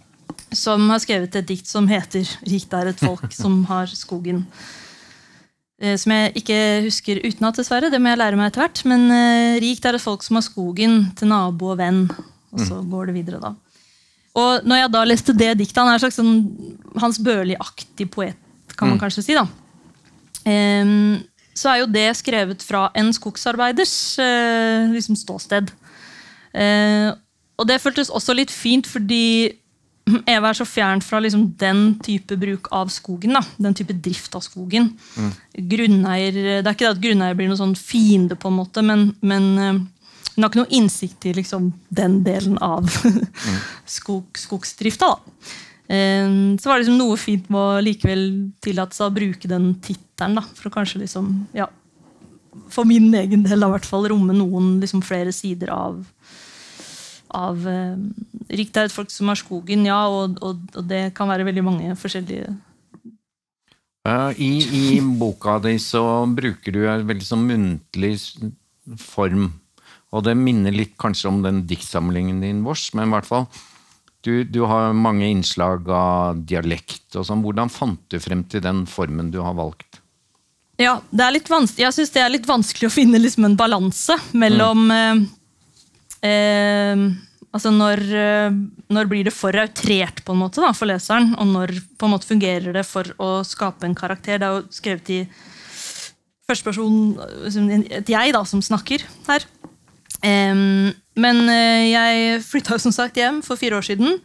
som 0.52 0.90
har 0.92 1.00
skrevet 1.02 1.36
et 1.36 1.48
dikt 1.48 1.68
som 1.68 1.88
heter 1.88 2.28
'Rikt 2.44 2.74
er 2.76 2.92
et 2.92 3.00
folk 3.00 3.32
som 3.44 3.64
har 3.66 3.88
skogen'. 3.88 4.46
Eh, 5.82 5.98
som 5.98 6.12
jeg 6.12 6.34
ikke 6.44 6.60
husker 6.86 7.24
utenat, 7.26 7.58
dessverre. 7.58 7.90
Det 7.90 8.02
må 8.02 8.12
jeg 8.12 8.22
lære 8.22 8.38
meg 8.38 8.52
etter 8.52 8.66
hvert. 8.66 8.84
Men 8.86 9.10
eh, 9.12 9.60
'Rikt 9.64 9.86
er 9.86 9.96
et 9.96 10.04
folk 10.04 10.24
som 10.24 10.38
har 10.38 10.46
skogen 10.46 11.16
til 11.16 11.32
nabo 11.32 11.74
og 11.74 11.80
venn'. 11.80 12.10
Og 12.52 12.60
så 12.60 12.82
mm. 12.82 12.90
går 12.92 13.06
det 13.08 13.16
videre, 13.16 13.40
da. 13.40 13.56
Og 14.38 14.68
når 14.68 14.84
jeg 14.84 14.92
da 14.94 15.02
leste 15.08 15.36
det 15.36 15.50
diktet, 15.60 15.82
han 15.82 15.92
er 15.92 15.98
en 15.98 16.04
slags 16.06 16.20
sånn 16.20 16.36
Hans 17.02 17.20
Børli-aktig 17.24 18.08
poet, 18.14 18.38
kan 18.78 18.88
man 18.88 18.98
mm. 18.98 19.02
kanskje 19.04 19.26
si. 19.26 19.36
da. 19.36 19.48
Um, 20.46 21.20
så 21.58 21.74
er 21.74 21.82
jo 21.82 21.90
det 21.92 22.08
skrevet 22.18 22.64
fra 22.64 22.88
en 22.98 23.12
skogsarbeiders 23.14 23.96
uh, 24.24 24.92
liksom 24.94 25.18
ståsted. 25.20 25.74
Uh, 26.56 27.12
og 27.60 27.68
det 27.70 27.82
føltes 27.84 28.10
også 28.10 28.36
litt 28.38 28.54
fint, 28.54 28.88
fordi 28.90 29.52
Eva 30.26 30.50
er 30.50 30.58
så 30.58 30.66
fjernt 30.66 31.06
fra 31.06 31.20
liksom 31.22 31.44
den 31.60 31.84
type 32.04 32.36
bruk 32.40 32.72
av 32.74 32.90
skogen. 32.92 33.36
Da. 33.38 33.44
Den 33.62 33.76
type 33.78 33.94
drift 33.94 34.34
av 34.36 34.44
skogen. 34.46 34.94
Mm. 35.16 35.32
Grunneier, 35.72 36.40
Det 36.40 36.64
er 36.64 36.74
ikke 36.74 36.88
det 36.88 36.96
at 36.96 37.04
grunneier 37.04 37.38
blir 37.38 37.52
noen 37.52 37.60
sånn 37.60 37.78
fiende, 37.78 38.40
på 38.40 38.50
en 38.50 38.58
måte, 38.58 38.84
men, 38.86 39.12
men 39.22 39.52
uh, 39.60 39.84
hun 40.42 40.48
har 40.48 40.54
ikke 40.54 40.64
noe 40.64 40.74
innsikt 40.74 41.28
i 41.30 41.36
liksom, 41.38 41.70
den 41.94 42.22
delen 42.26 42.58
av 42.66 42.90
skog, 43.98 44.26
skogsdrifta. 44.42 45.12
Uh, 45.92 46.58
så 46.58 46.72
var 46.72 46.80
det 46.80 46.88
liksom 46.88 46.98
noe 46.98 47.20
fint 47.20 47.46
med 47.52 47.62
å 47.62 47.84
likevel 47.86 48.26
tillate 48.64 48.98
seg 48.98 49.12
å 49.12 49.14
bruke 49.14 49.52
den 49.52 49.76
tittelen. 49.86 50.42
For 50.58 50.72
å 50.72 50.74
kanskje 50.74 51.04
liksom, 51.04 51.30
ja, 51.54 51.70
for 52.74 52.90
min 52.90 53.12
egen 53.16 53.46
del 53.46 53.62
i 53.62 53.72
hvert 53.76 53.86
fall 53.88 54.10
romme 54.10 54.34
noen 54.36 54.80
liksom, 54.82 55.04
flere 55.06 55.34
sider 55.36 55.70
av 55.76 56.02
av 57.32 57.68
eh, 57.70 57.96
Rikt 58.52 58.76
et 58.76 58.92
folk 58.92 59.08
som 59.14 59.30
har 59.32 59.40
skogen, 59.40 59.86
ja, 59.88 60.02
og, 60.12 60.36
og, 60.44 60.66
og, 60.76 60.84
det 60.84 61.14
kan 61.16 61.30
være 61.32 61.46
veldig 61.48 61.62
mange 61.64 61.94
forskjellige 61.96 62.50
uh, 64.04 64.34
i, 64.36 64.50
I 64.60 65.00
boka 65.00 65.56
di 65.64 65.78
så 65.80 66.26
bruker 66.28 66.76
du 66.76 66.82
en 66.84 67.06
veldig 67.08 67.28
sånn 67.30 67.46
muntlig 67.48 68.18
form. 69.00 69.48
Og 70.12 70.26
det 70.28 70.36
minner 70.36 70.76
litt 70.76 70.98
kanskje 71.00 71.30
om 71.32 71.40
den 71.44 71.64
diktsamlingen 71.70 72.42
din, 72.44 72.66
Vårs, 72.66 72.90
men 72.98 73.08
i 73.08 73.16
hvert 73.16 73.30
fall 73.30 73.48
du, 74.22 74.44
du, 74.44 74.62
har 74.70 74.94
mange 74.94 75.26
innslag 75.26 75.88
av 75.90 76.44
dialekt 76.46 77.16
og 77.18 77.26
sånn. 77.26 77.42
Hvordan 77.42 77.72
fant 77.74 78.02
du 78.12 78.20
frem 78.22 78.44
til 78.46 78.62
den 78.62 78.84
formen 78.90 79.32
du 79.34 79.40
har 79.42 79.56
valgt? 79.58 79.98
Ja, 80.82 81.00
det 81.10 81.26
er 81.26 81.34
litt. 81.36 81.50
Jeg 81.78 81.94
syns 81.96 82.14
det 82.14 82.22
er 82.22 82.34
litt 82.34 82.48
vanskelig 82.50 82.90
å 82.90 82.94
finne 82.94 83.22
liksom 83.22 83.48
en 83.48 83.58
balanse 83.58 84.18
mellom 84.38 84.88
mm. 84.90 85.24
eh, 86.26 86.30
eh, 86.30 87.04
altså 87.52 87.74
når, 87.74 88.04
eh, 88.18 88.60
når, 88.94 89.10
blir 89.10 89.28
det 89.28 89.36
for 89.36 89.58
outrert 89.58 90.24
på 90.26 90.36
en 90.36 90.42
måte 90.44 90.62
da, 90.64 90.72
for 90.78 90.90
leseren? 90.90 91.34
Og 91.42 91.50
når 91.56 91.76
på 91.98 92.08
en 92.08 92.16
måte 92.16 92.30
fungerer 92.30 92.78
det 92.78 92.86
for 92.88 93.10
å 93.22 93.32
skape 93.48 93.90
en 93.90 93.98
karakter? 93.98 94.42
Det 94.42 94.48
er 94.48 94.60
jo 94.60 94.78
skrevet 94.78 95.14
i 95.18 95.22
førsteperson, 96.50 97.18
et 97.90 98.10
jeg 98.12 98.38
da, 98.38 98.46
som 98.46 98.62
snakker 98.66 99.06
her. 99.30 99.50
Eh, 100.22 100.94
men 101.22 101.44
jeg 101.52 102.42
flytta 102.48 102.80
som 102.80 102.94
sagt 102.96 103.20
hjem 103.20 103.42
for 103.46 103.60
fire 103.60 103.78
år 103.82 103.86
siden. 103.86 104.20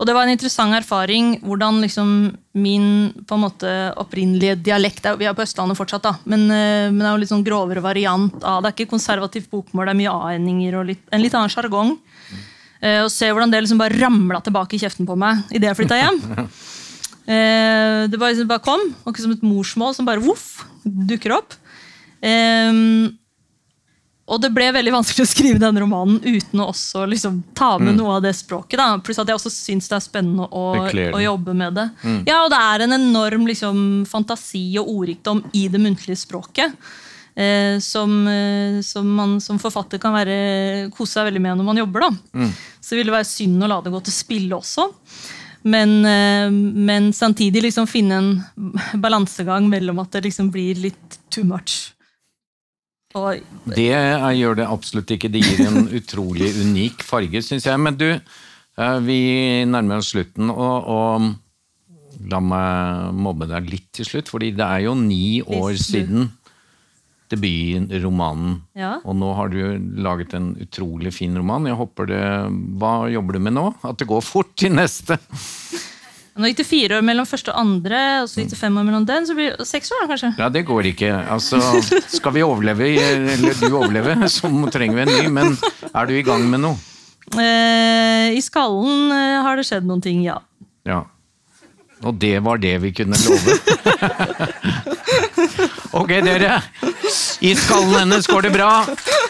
Og 0.00 0.06
det 0.08 0.14
var 0.16 0.24
en 0.24 0.32
interessant 0.32 0.72
erfaring 0.72 1.34
hvordan 1.44 1.82
liksom 1.84 2.12
min 2.56 2.86
på 3.28 3.36
en 3.36 3.42
måte 3.42 3.72
opprinnelige 4.00 4.56
dialekt 4.64 5.04
Vi 5.20 5.26
er 5.28 5.36
på 5.36 5.44
Østlandet 5.44 5.76
fortsatt, 5.76 6.06
da, 6.06 6.14
men, 6.24 6.46
eh, 6.48 6.88
men 6.88 7.02
det 7.02 7.08
er 7.10 7.12
jo 7.12 7.20
litt 7.20 7.32
sånn 7.34 7.44
grovere 7.44 7.84
variant 7.84 8.38
av 8.40 8.62
Det 8.62 8.70
er 8.70 8.76
ikke 8.78 8.94
konservativt 8.94 9.50
bokmål, 9.52 9.90
det 9.90 9.92
er 9.92 10.00
mye 10.00 10.14
a-endinger 10.14 10.78
og 10.80 10.88
litt, 10.88 11.04
en 11.12 11.20
litt 11.20 11.36
annen 11.36 11.52
sjargong. 11.52 11.92
Eh, 12.80 13.02
og 13.04 13.12
se 13.12 13.28
hvordan 13.28 13.52
det 13.52 13.60
liksom 13.60 13.82
bare 13.82 14.00
ramla 14.00 14.40
tilbake 14.40 14.78
i 14.78 14.80
kjeften 14.80 15.08
på 15.08 15.18
meg 15.20 15.44
idet 15.52 15.68
jeg 15.68 15.80
flytta 15.82 16.00
hjem. 16.00 16.20
uh, 16.32 18.00
det 18.08 18.16
bare, 18.16 18.32
liksom 18.32 18.48
bare 18.48 18.64
kom, 18.64 18.86
akkurat 19.04 19.26
som 19.26 19.36
et 19.36 19.44
morsmål 19.44 19.98
som 19.98 20.08
bare 20.08 20.24
voff, 20.24 20.62
dukker 20.80 21.36
opp. 21.36 21.58
Um, 22.24 23.18
og 24.30 24.38
det 24.38 24.52
ble 24.54 24.68
veldig 24.76 24.92
vanskelig 24.94 25.24
å 25.26 25.28
skrive 25.30 25.58
denne 25.58 25.82
romanen 25.82 26.20
uten 26.22 26.62
å 26.62 26.68
også 26.70 27.02
liksom 27.10 27.40
ta 27.58 27.72
med 27.80 27.96
mm. 27.96 27.98
noe 27.98 28.16
av 28.18 28.22
det 28.22 28.32
språket. 28.38 28.78
Da. 28.78 28.86
Pluss 29.02 29.18
at 29.18 29.30
jeg 29.30 29.38
også 29.40 29.50
syns 29.50 29.90
det 29.90 29.96
er 29.98 30.04
spennende 30.04 30.46
å, 30.46 30.64
å 30.86 31.22
jobbe 31.24 31.54
med 31.58 31.74
det. 31.80 31.88
Mm. 32.04 32.20
Ja, 32.28 32.44
Og 32.44 32.52
det 32.52 32.60
er 32.62 32.86
en 32.86 32.94
enorm 32.94 33.48
liksom, 33.50 33.80
fantasi 34.10 34.64
og 34.78 34.92
ordrikdom 34.94 35.42
i 35.58 35.66
det 35.72 35.82
muntlige 35.82 36.20
språket. 36.22 36.78
Eh, 37.34 37.78
som, 37.82 38.14
eh, 38.28 38.80
som, 38.86 39.10
man 39.18 39.36
som 39.42 39.58
forfatter 39.58 39.98
kan 40.02 40.14
være, 40.14 40.90
kose 40.94 41.18
seg 41.18 41.30
veldig 41.30 41.42
med 41.42 41.58
når 41.58 41.70
man 41.72 41.82
jobber. 41.82 42.06
Da. 42.06 42.40
Mm. 42.42 42.56
Så 42.78 42.94
det 42.94 43.02
ville 43.02 43.18
være 43.18 43.30
synd 43.34 43.66
å 43.66 43.70
la 43.70 43.82
det 43.82 43.94
gå 43.94 44.02
til 44.06 44.14
spille 44.14 44.58
også. 44.58 44.90
Men, 45.70 46.04
eh, 46.06 46.50
men 46.50 47.10
samtidig 47.12 47.66
liksom 47.66 47.90
finne 47.90 48.18
en 48.22 48.30
balansegang 49.02 49.66
mellom 49.70 49.98
at 50.02 50.14
det 50.14 50.28
liksom 50.30 50.54
blir 50.54 50.78
litt 50.86 51.18
too 51.30 51.44
much. 51.44 51.90
Oi. 53.18 53.40
Det 53.66 53.90
gjør 53.90 54.58
det 54.60 54.66
absolutt 54.70 55.10
ikke. 55.16 55.30
Det 55.32 55.42
gir 55.42 55.64
en 55.66 55.88
utrolig 55.98 56.52
unik 56.62 57.02
farge, 57.06 57.42
syns 57.42 57.66
jeg. 57.66 57.82
Men 57.82 57.98
du, 57.98 58.08
eh, 58.14 58.98
vi 59.06 59.20
nærmer 59.66 59.98
oss 59.98 60.12
slutten, 60.14 60.52
og, 60.52 60.90
og 60.90 62.28
la 62.30 62.40
meg 62.44 63.16
mobbe 63.16 63.48
deg 63.50 63.70
litt 63.70 63.88
til 63.96 64.06
slutt. 64.06 64.30
fordi 64.30 64.52
det 64.54 64.66
er 64.66 64.84
jo 64.86 64.94
ni 64.98 65.40
år 65.42 65.74
siden 65.80 66.30
debutromanen. 67.30 68.58
Ja. 68.78 68.96
Og 69.06 69.14
nå 69.18 69.30
har 69.38 69.52
du 69.52 69.60
laget 70.02 70.34
en 70.34 70.52
utrolig 70.60 71.12
fin 71.14 71.36
roman. 71.38 71.68
Jeg 71.70 71.78
håper 71.78 72.10
det, 72.10 72.24
Hva 72.80 72.94
jobber 73.10 73.38
du 73.38 73.44
med 73.46 73.54
nå? 73.54 73.68
At 73.86 74.00
det 74.02 74.08
går 74.10 74.24
fort 74.26 74.54
til 74.58 74.74
neste? 74.74 75.18
Nå 76.40 76.48
gikk 76.48 76.62
det 76.62 76.64
fire 76.64 76.96
år 76.96 77.04
mellom 77.04 77.26
første 77.28 77.52
og 77.52 77.60
andre, 77.60 77.98
og 78.22 78.30
så 78.30 78.40
gikk 78.40 78.54
det 78.54 78.58
fem 78.58 78.76
år 78.80 78.86
mellom 78.88 79.04
den. 79.04 79.26
Så 79.28 79.34
blir 79.36 79.52
det 79.58 79.66
seks 79.68 79.92
år, 79.92 80.06
kanskje? 80.08 80.32
Ja, 80.40 80.48
det 80.48 80.62
går 80.68 80.88
ikke. 80.94 81.10
Altså, 81.34 81.60
skal 82.08 82.32
vi 82.32 82.44
overleve, 82.46 82.88
eller 82.96 83.58
du 83.60 83.66
overleve, 83.68 84.16
så 84.32 84.48
trenger 84.72 84.96
vi 84.96 85.04
en 85.04 85.12
ny. 85.12 85.28
Men 85.36 85.58
er 85.92 86.08
du 86.08 86.14
i 86.16 86.24
gang 86.24 86.46
med 86.48 86.64
noe? 86.64 86.80
Eh, 87.36 88.32
I 88.34 88.40
skallen 88.42 89.12
eh, 89.14 89.36
har 89.44 89.60
det 89.60 89.66
skjedd 89.68 89.84
noen 89.86 90.00
ting, 90.02 90.22
ja. 90.24 90.38
ja. 90.88 91.02
Og 92.08 92.16
det 92.16 92.38
var 92.40 92.62
det 92.62 92.72
vi 92.86 92.94
kunne 92.96 93.20
love. 93.20 93.58
ok, 96.00 96.14
dere. 96.24 96.62
I 97.44 97.52
skallen 97.60 97.98
hennes 98.00 98.30
går 98.30 98.48
det 98.48 98.54
bra. 98.56 98.70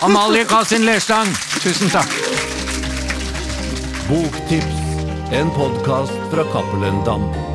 Amalie 0.06 0.46
Kasin 0.46 0.86
Lerstang, 0.86 1.34
tusen 1.58 1.90
takk. 1.90 2.14
Boktips 4.06 4.79
en 5.32 5.50
podkast 5.50 6.12
fra 6.30 6.44
Cappelen 6.44 7.04
Dam. 7.04 7.49